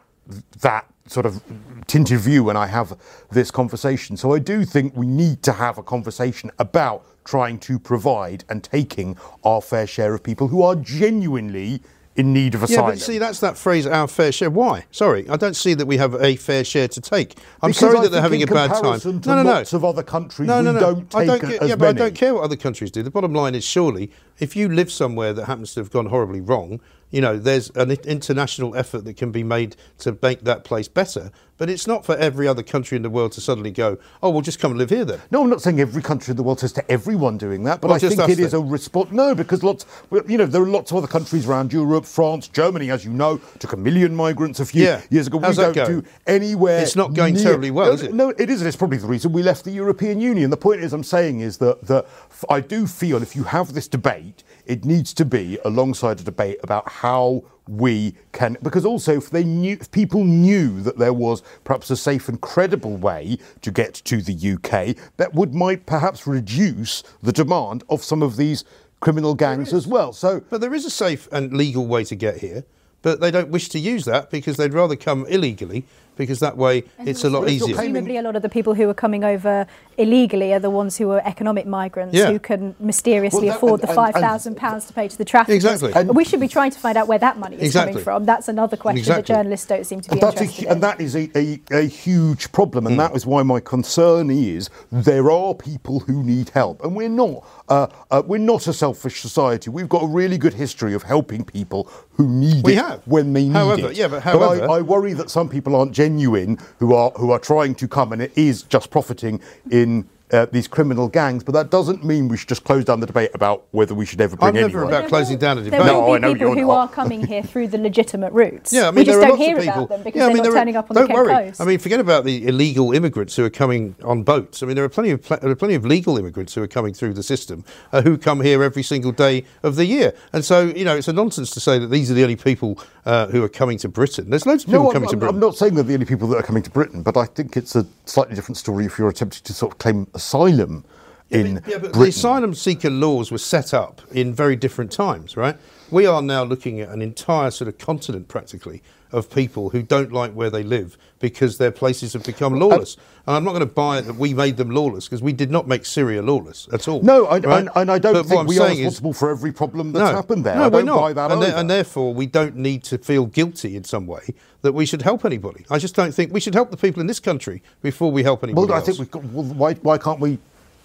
[0.60, 1.42] that sort of
[1.86, 2.96] tinted view when I have
[3.30, 4.16] this conversation.
[4.16, 8.62] So I do think we need to have a conversation about trying to provide and
[8.62, 11.82] taking our fair share of people who are genuinely
[12.14, 12.90] in need of asylum.
[12.90, 14.50] Yeah, but see, that's that phrase, our fair share.
[14.50, 14.84] Why?
[14.90, 17.38] Sorry, I don't see that we have a fair share to take.
[17.62, 19.00] I'm Because sorry I that they're having a bad time.
[19.00, 19.50] to no, no, no.
[19.50, 20.80] lots of other countries, no, no, no.
[20.80, 23.02] don't I don't care, yeah, but I don't care what other countries do.
[23.02, 26.40] The bottom line is surely, if you live somewhere that happens to have gone horribly
[26.40, 26.80] wrong,
[27.10, 31.30] you know, there's an international effort that can be made to make that place better.
[31.58, 34.40] But it's not for every other country in the world to suddenly go, oh, well,
[34.40, 35.20] just come and live here then.
[35.30, 37.88] No, I'm not saying every country in the world says to everyone doing that, but
[37.88, 39.12] Well, I just think it is a response.
[39.12, 42.48] No, because lots, well, you know, there are lots of other countries around Europe, France,
[42.48, 45.02] Germany, as you know, took a million migrants a few Yeah.
[45.10, 45.38] years ago.
[45.38, 46.00] How's we that don't going?
[46.00, 46.80] do anywhere.
[46.80, 48.14] It's not going near- terribly well, no, is it?
[48.14, 48.66] No, it isn't.
[48.66, 50.50] It's probably the reason we left the European Union.
[50.50, 52.06] The point is, I'm saying is that that
[52.48, 54.21] I do feel if you have this debate,
[54.66, 59.44] it needs to be alongside a debate about how we can because also if they
[59.44, 63.94] knew if people knew that there was perhaps a safe and credible way to get
[63.94, 68.64] to the UK that would might perhaps reduce the demand of some of these
[69.02, 70.12] criminal gangs as well.
[70.12, 72.64] So But there is a safe and legal way to get here,
[73.02, 75.84] but they don't wish to use that because they'd rather come illegally
[76.22, 77.74] because that way it's a lot easier.
[77.74, 79.66] Presumably, a lot of the people who are coming over
[79.98, 82.30] illegally are the ones who are economic migrants Yeah.
[82.30, 85.24] who can mysteriously Well, that- afford and- the five thousand pounds to pay to the
[85.24, 85.64] traffickers.
[85.64, 85.92] Exactly.
[85.92, 87.92] But we should be trying to find out where that money is Exactly.
[87.92, 88.24] coming from.
[88.24, 89.22] That's another question Exactly.
[89.22, 90.72] that journalists don't seem to be And, that's a, interested hu- in.
[90.72, 93.00] and that is a, a, a huge problem, and hmm.
[93.00, 97.44] that is why my concern is there are people who need help, and we're not
[97.72, 99.70] uh, uh, we're not a selfish society.
[99.70, 103.00] We've got a really good history of helping people who need We it have.
[103.06, 103.96] when they need However- it.
[103.96, 107.38] yeah, but I- however- I, worry that some people aren't genuine who are who are
[107.38, 110.04] trying to come, and it is just profiting in.
[110.32, 113.30] Uh, these criminal gangs, but that doesn't mean we should just close down the debate
[113.34, 114.86] about whether we should ever bring I'm never anyone.
[114.94, 115.86] about closing down a There debate.
[115.86, 116.70] No, will I be know people who not.
[116.70, 118.72] are coming here through the legitimate routes.
[118.72, 119.78] Yeah, I mean, we just there are don't lots hear of people.
[119.84, 121.26] about them because yeah, I mean, they're there not are- up on don't the Kent
[121.28, 121.44] worry.
[121.48, 121.60] Coast.
[121.60, 124.62] I mean, forget about the illegal immigrants who are coming on boats.
[124.62, 126.66] I mean, there are plenty of pl- there are plenty of legal immigrants who are
[126.66, 127.62] coming through the system
[127.92, 130.14] uh, who come here every single day of the year.
[130.32, 132.78] And so, you know, it's a nonsense to say that these are the only people
[133.04, 134.30] uh, who are coming to Britain.
[134.30, 135.34] There's loads of people No, I'm, coming to Britain.
[135.36, 137.56] I'm not saying they're the only people that are coming to Britain, but I think
[137.56, 140.84] it's a slightly different story if you're attempting to sort of claim asylum
[141.32, 145.56] in Yeah, but the asylum seeker laws were set up in very different times, right?
[145.90, 150.10] We are now looking at an entire sort of continent practically of people who don't
[150.10, 152.96] like where they live because their places have become uh, lawless.
[153.26, 155.50] and I'm not going to buy it that we made them lawless because we did
[155.50, 157.02] not make Syria lawless at all.
[157.02, 157.58] no, I, right?
[157.60, 160.10] and, and I don't But think we are saying is- responsible for every problem that's
[160.10, 160.54] no, happened there.
[160.54, 161.56] No, I we're don't buy that and, either.
[161.56, 165.26] and therefore, we don't need to feel guilty in some way that we should help
[165.26, 165.66] anybody.
[165.70, 168.42] I just don't think we should help the people in this country before we help
[168.42, 170.38] anybody well, I think we've got, well, why, why can't we?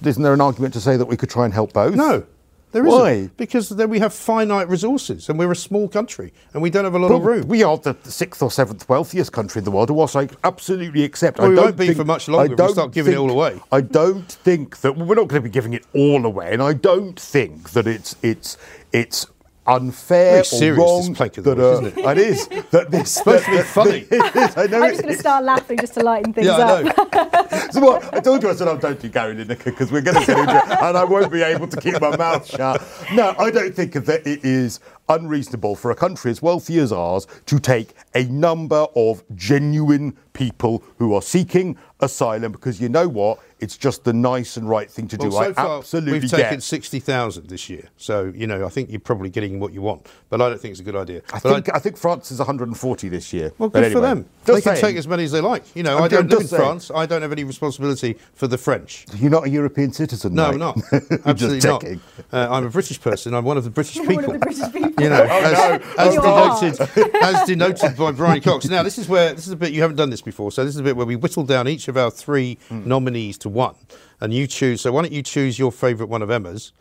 [0.04, 1.95] Isn't there an argument to say that we could try and help both?
[1.95, 2.24] No,
[2.72, 3.30] there Why?
[3.38, 6.93] Because then we have finite resources and we're a small country and we don't have
[6.95, 7.48] a lot But of room.
[7.48, 11.39] we are the sixth or seventh wealthiest country in the world, whilst I absolutely accept.
[11.39, 13.18] Well, I we don't won't be think- for much longer if we start giving it
[13.18, 13.62] all away.
[13.72, 16.62] I don't think that well, we're not going to be giving it all away, and
[16.62, 18.58] I don't think that it's it's
[18.91, 19.26] it's
[19.68, 22.18] unfair Very or serious, wrong this plank of the that week, uh, isn't it?
[22.18, 23.99] it is that this supposed to be that- funny.
[24.01, 26.84] that- I know I'm just going to start laughing just to lighten things yeah, I
[26.89, 27.13] up.
[27.13, 27.43] know.
[27.72, 28.13] So what?
[28.13, 30.38] I told you I said, oh, don't do Gary Lineker because we're going to get
[30.39, 32.82] into it and I won't be able to keep my mouth shut.
[33.13, 37.28] No, I don't think that it is unreasonable for a country as wealthy as ours
[37.45, 43.39] to take a number of genuine people who are seeking asylum because you know what?
[43.60, 45.36] It's just the nice and right thing to Well, do.
[45.36, 46.38] so I far, absolutely we've get.
[46.38, 47.86] taken 60,000 this year.
[47.97, 50.05] So, you know, I think you're probably getting what you want.
[50.30, 51.22] But I don't think it's a good idea.
[51.34, 53.51] I But think, I, think France is 140 this year.
[53.58, 54.26] Well, But good for them.
[54.45, 55.64] just They can take as many as they like.
[55.76, 56.62] You know, I'm I don't live in saying.
[56.62, 56.91] France.
[56.93, 59.05] I don't have any responsibility for the French.
[59.16, 60.53] You're not a European citizen, No, mate.
[60.53, 60.76] I'm not.
[60.91, 61.84] Just Absolutely not.
[62.32, 63.34] Uh, I'm a British person.
[63.34, 64.16] I'm one of the British people.
[64.18, 65.03] one of the British people.
[65.03, 66.60] You know, as, as You are.
[66.62, 68.68] denoted, as denoted by Brian Cox.
[68.70, 70.51] Now, this is where this is a bit you haven't done this before.
[70.51, 72.88] So this is a bit where we whittle down each of our three Hmm.
[72.88, 73.76] nominees to one,
[74.22, 74.82] and you choose.
[74.82, 76.74] So why don't you choose your favourite one of Emma's,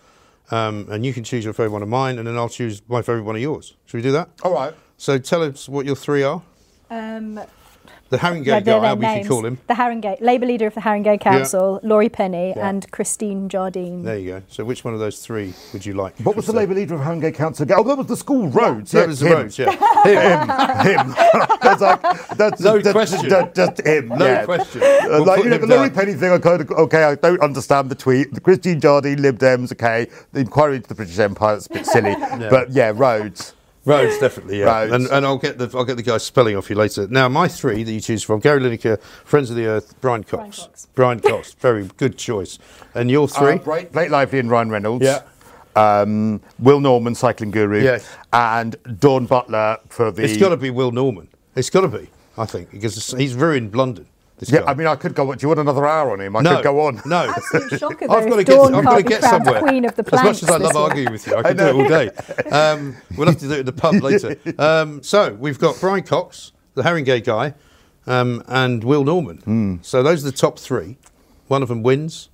[0.51, 3.03] um, and you can choose your favourite one of mine, and then I'll choose my
[3.03, 3.75] favourite one of yours.
[3.87, 4.29] Should we do that?
[4.43, 4.75] All right.
[4.97, 6.43] So tell us what your three are.
[6.91, 7.41] Um,
[8.09, 9.59] The Haringey yeah, guy, they're how their we should call him.
[9.67, 14.03] The Haringey, Labour leader of the Haringey Council, Laurie Penny, and Christine Jardine.
[14.05, 14.43] There you go.
[14.49, 16.17] So which one of those three would you like?
[16.21, 17.67] What was the So- Labour leader of Haringey Council?
[17.75, 18.93] Oh, that was the school roads.
[18.93, 19.33] That yeah, was the him.
[19.33, 19.71] roads, yeah.
[20.07, 21.09] Him.
[21.09, 21.15] him.
[21.61, 23.29] that's like, that's No that's, question.
[23.29, 24.09] Just, just him.
[24.09, 24.45] No yeah.
[24.45, 24.83] question.
[24.83, 25.91] Uh, We'll like, you know, him the Laurie.
[25.91, 28.33] Penny thing, I kind of, okay, I don't understand the tweet.
[28.33, 30.07] The Christine Jardine, Lib Dems, okay.
[30.33, 32.15] The inquiry into the British Empire, that's a bit silly.
[32.51, 33.55] But yeah, roads.
[33.87, 34.65] Roads, definitely, yeah.
[34.67, 34.93] Roads.
[34.93, 37.07] And, and I'll get the I'll get the guy spelling off you later.
[37.09, 40.61] Now, my three that you choose from: Gary Lineker, Friends of the Earth, Brian Cox.
[40.61, 40.89] Cox.
[40.95, 42.59] Brian Cox, very good choice.
[42.95, 43.53] And your three?
[43.55, 45.05] Uh, Blake, Blake Lively and Ryan Reynolds.
[45.05, 45.23] Yeah.
[45.77, 47.83] Um, Will Norman, cycling guru.
[47.83, 48.09] Yes.
[48.33, 50.25] And Dawn Butler for the.
[50.25, 51.29] it's got to be Will Norman.
[51.55, 54.07] It's got to be, I think, because it's- he's ruined London.
[54.39, 54.73] This Yeah, guy.
[54.73, 55.39] I mean, I could go on.
[55.39, 56.37] Do you want another hour on him?
[56.37, 57.01] I no, could go on.
[57.07, 57.31] No.
[57.31, 59.61] Absolute shocker, I've got to get, Dawn I've got to get somewhere.
[59.61, 61.75] Queen of the as much as I love arguing with you, I could do it
[61.75, 62.11] all day.
[62.51, 64.37] Um, we'll have to do it in the pub later.
[64.59, 67.55] Um, so we've got Brian Cox, the Haringey guy,
[68.07, 69.39] um, and Will Norman.
[69.39, 69.77] Hmm.
[69.81, 70.99] So those are the top three.
[71.49, 72.29] One of them wins.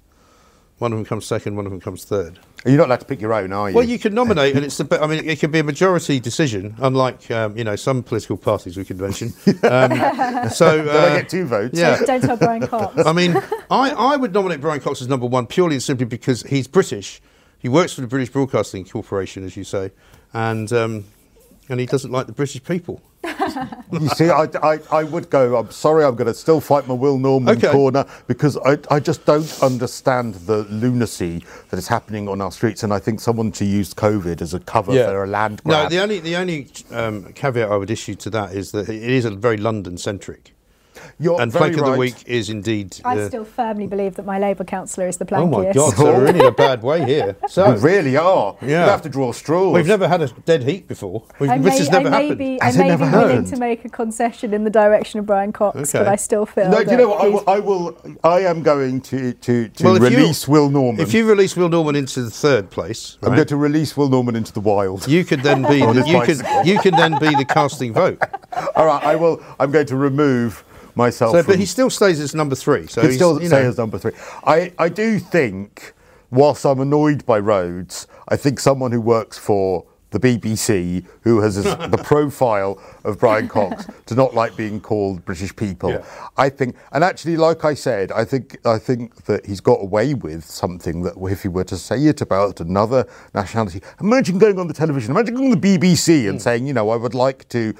[0.83, 1.55] One of them comes second.
[1.55, 2.41] One of them comes third.
[2.67, 3.77] You're not allowed to pick your own, are you?
[3.77, 4.83] Well, you can nominate, and it's the.
[4.83, 8.37] be- I mean, it can be a majority decision, unlike um, you know some political
[8.37, 9.29] parties we could mention.
[9.63, 9.93] Um,
[10.51, 11.79] so Did uh, I get two votes?
[11.79, 12.01] Yeah.
[12.05, 13.01] Don't tell Brian Cox.
[13.07, 13.37] I mean,
[13.71, 17.23] I, I would nominate Brian Cox as number one purely and simply because he's British.
[17.61, 19.93] He works for the British Broadcasting Corporation, as you say,
[20.35, 21.05] and um,
[21.69, 23.01] and he doesn't like the British people.
[23.93, 26.95] You see, I, I, I would go, I'm sorry, I'm going to still fight my
[26.95, 27.71] Will Norman Okay.
[27.71, 32.83] corner because I, I just don't understand the lunacy that is happening on our streets.
[32.83, 35.85] And I think someone to use COVID as a cover for a land grab.
[35.85, 39.03] No, the only the only um, caveat I would issue to that is that it
[39.03, 40.55] is a very London centric.
[41.19, 43.01] You're and very plank of the week is indeed.
[43.05, 46.05] I uh, still firmly believe that my Labour councillor is the oh my God, so
[46.05, 47.37] we're really in a bad way here.
[47.49, 48.57] So You really are.
[48.63, 48.85] Yeah.
[48.85, 49.75] You have to draw straws.
[49.75, 51.25] we've never had a dead heat before.
[51.39, 52.39] We've, I this may, has never I happened.
[52.39, 53.47] be, I Has it may never be willing happened?
[53.49, 56.05] to make a concession in the direction of Brian Cox, Okay.
[56.05, 56.71] but I still feel.
[56.71, 57.21] No, do you know what?
[57.25, 57.97] I will, I will.
[58.25, 61.01] I am going to to, to Well, if you- release Will Norman.
[61.01, 64.37] If you release Will Norman into the third place, I'm going to release Will Norman
[64.37, 65.07] into the wild.
[65.09, 68.19] you could then be the, you could you could then be the casting vote.
[68.77, 69.43] All right, I will.
[69.61, 70.65] I'm going to remove
[70.95, 71.33] myself.
[71.33, 72.87] So, but he still stays as number three.
[72.87, 74.13] So he's, still you say know, as number three.
[74.45, 75.95] I, I do think,
[76.31, 81.57] whilst I'm annoyed by Rhodes, I think someone who works for the BBC, who has
[81.57, 85.91] the profile of Brian Cox, to not like being called British people.
[85.91, 86.05] Yeah.
[86.37, 90.15] I think, and actually, like I said, I think I think that he's got away
[90.15, 94.69] with something that if he were to say it about another nationality, imagine going on
[94.69, 96.43] the television, imagine going on the BBC and mm.
[96.43, 97.75] saying, you know, I would like to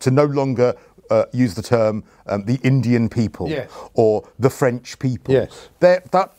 [0.00, 0.74] to no longer.
[1.10, 3.70] Uh, use the term um, the Indian people Yes.
[3.94, 5.32] or the French people.
[5.34, 5.68] Yes.
[5.80, 6.32] That, that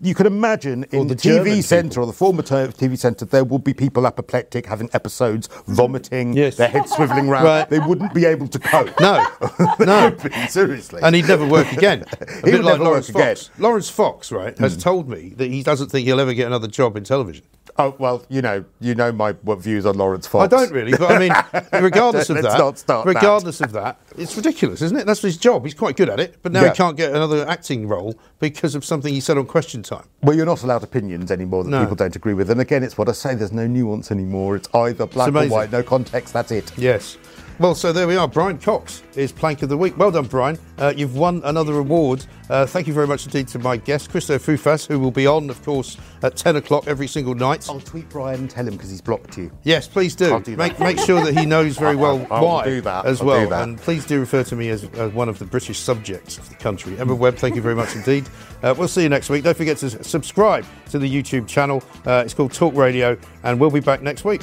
[0.00, 3.58] you can imagine in the the TV centre or the former TV centre, there will
[3.58, 6.56] be people apoplectic, having episodes, vomiting, Yes.
[6.56, 7.44] their heads swiveling round.
[7.44, 7.68] Right.
[7.68, 8.98] They wouldn't be able to cope.
[9.00, 9.26] No,
[9.80, 10.16] no.
[10.48, 11.00] seriously.
[11.02, 12.04] And he'd never work again.
[12.20, 13.36] A He bit would like never Laurence work again.
[13.36, 13.50] Fox.
[13.58, 16.96] Laurence Fox, right, has told me that he doesn't think he'll ever get another job
[16.96, 17.44] in television.
[17.78, 20.44] Oh well, you know, you know my what views on Laurence Fox.
[20.44, 21.32] I don't really, but I mean,
[21.82, 23.06] regardless of that, start that.
[23.06, 25.06] regardless of that, it's ridiculous, isn't it?
[25.06, 25.64] That's his job.
[25.64, 26.70] He's quite good at it, but now Yeah.
[26.70, 30.04] he can't get another acting role because of something he said on Question Time.
[30.22, 31.80] Well, you're not allowed opinions anymore that No.
[31.80, 32.50] people don't agree with.
[32.50, 33.34] And again, it's what I say.
[33.34, 34.56] There's no nuance anymore.
[34.56, 36.34] It's either black or white, no context.
[36.34, 36.72] That's it.
[36.76, 37.16] Yes.
[37.58, 38.26] Well, so there we are.
[38.26, 39.96] Brian Cox is Plank of the Week.
[39.96, 40.58] Well done, Brian.
[40.78, 42.24] Uh, you've won another award.
[42.50, 45.48] Uh, thank you very much indeed to my guest, Cristo Foufas, who will be on,
[45.48, 47.68] of course, at 10 o'clock every single night.
[47.68, 49.52] I'll tweet Brian and tell him because he's blocked you.
[49.62, 50.32] Yes, please do.
[50.32, 50.58] I'll do that.
[50.58, 53.06] make, make sure that he knows very well I- I will why do that.
[53.06, 53.44] as I'll well.
[53.44, 53.62] do that.
[53.62, 56.56] And please do refer to me as, as one of the British subjects of the
[56.56, 56.98] country.
[56.98, 58.28] Emma Webb, thank you very much indeed.
[58.62, 59.44] Uh, we'll see you next week.
[59.44, 61.82] Don't forget to subscribe to the YouTube channel.
[62.06, 64.42] Uh, it's called Talk Radio, and we'll be back next week.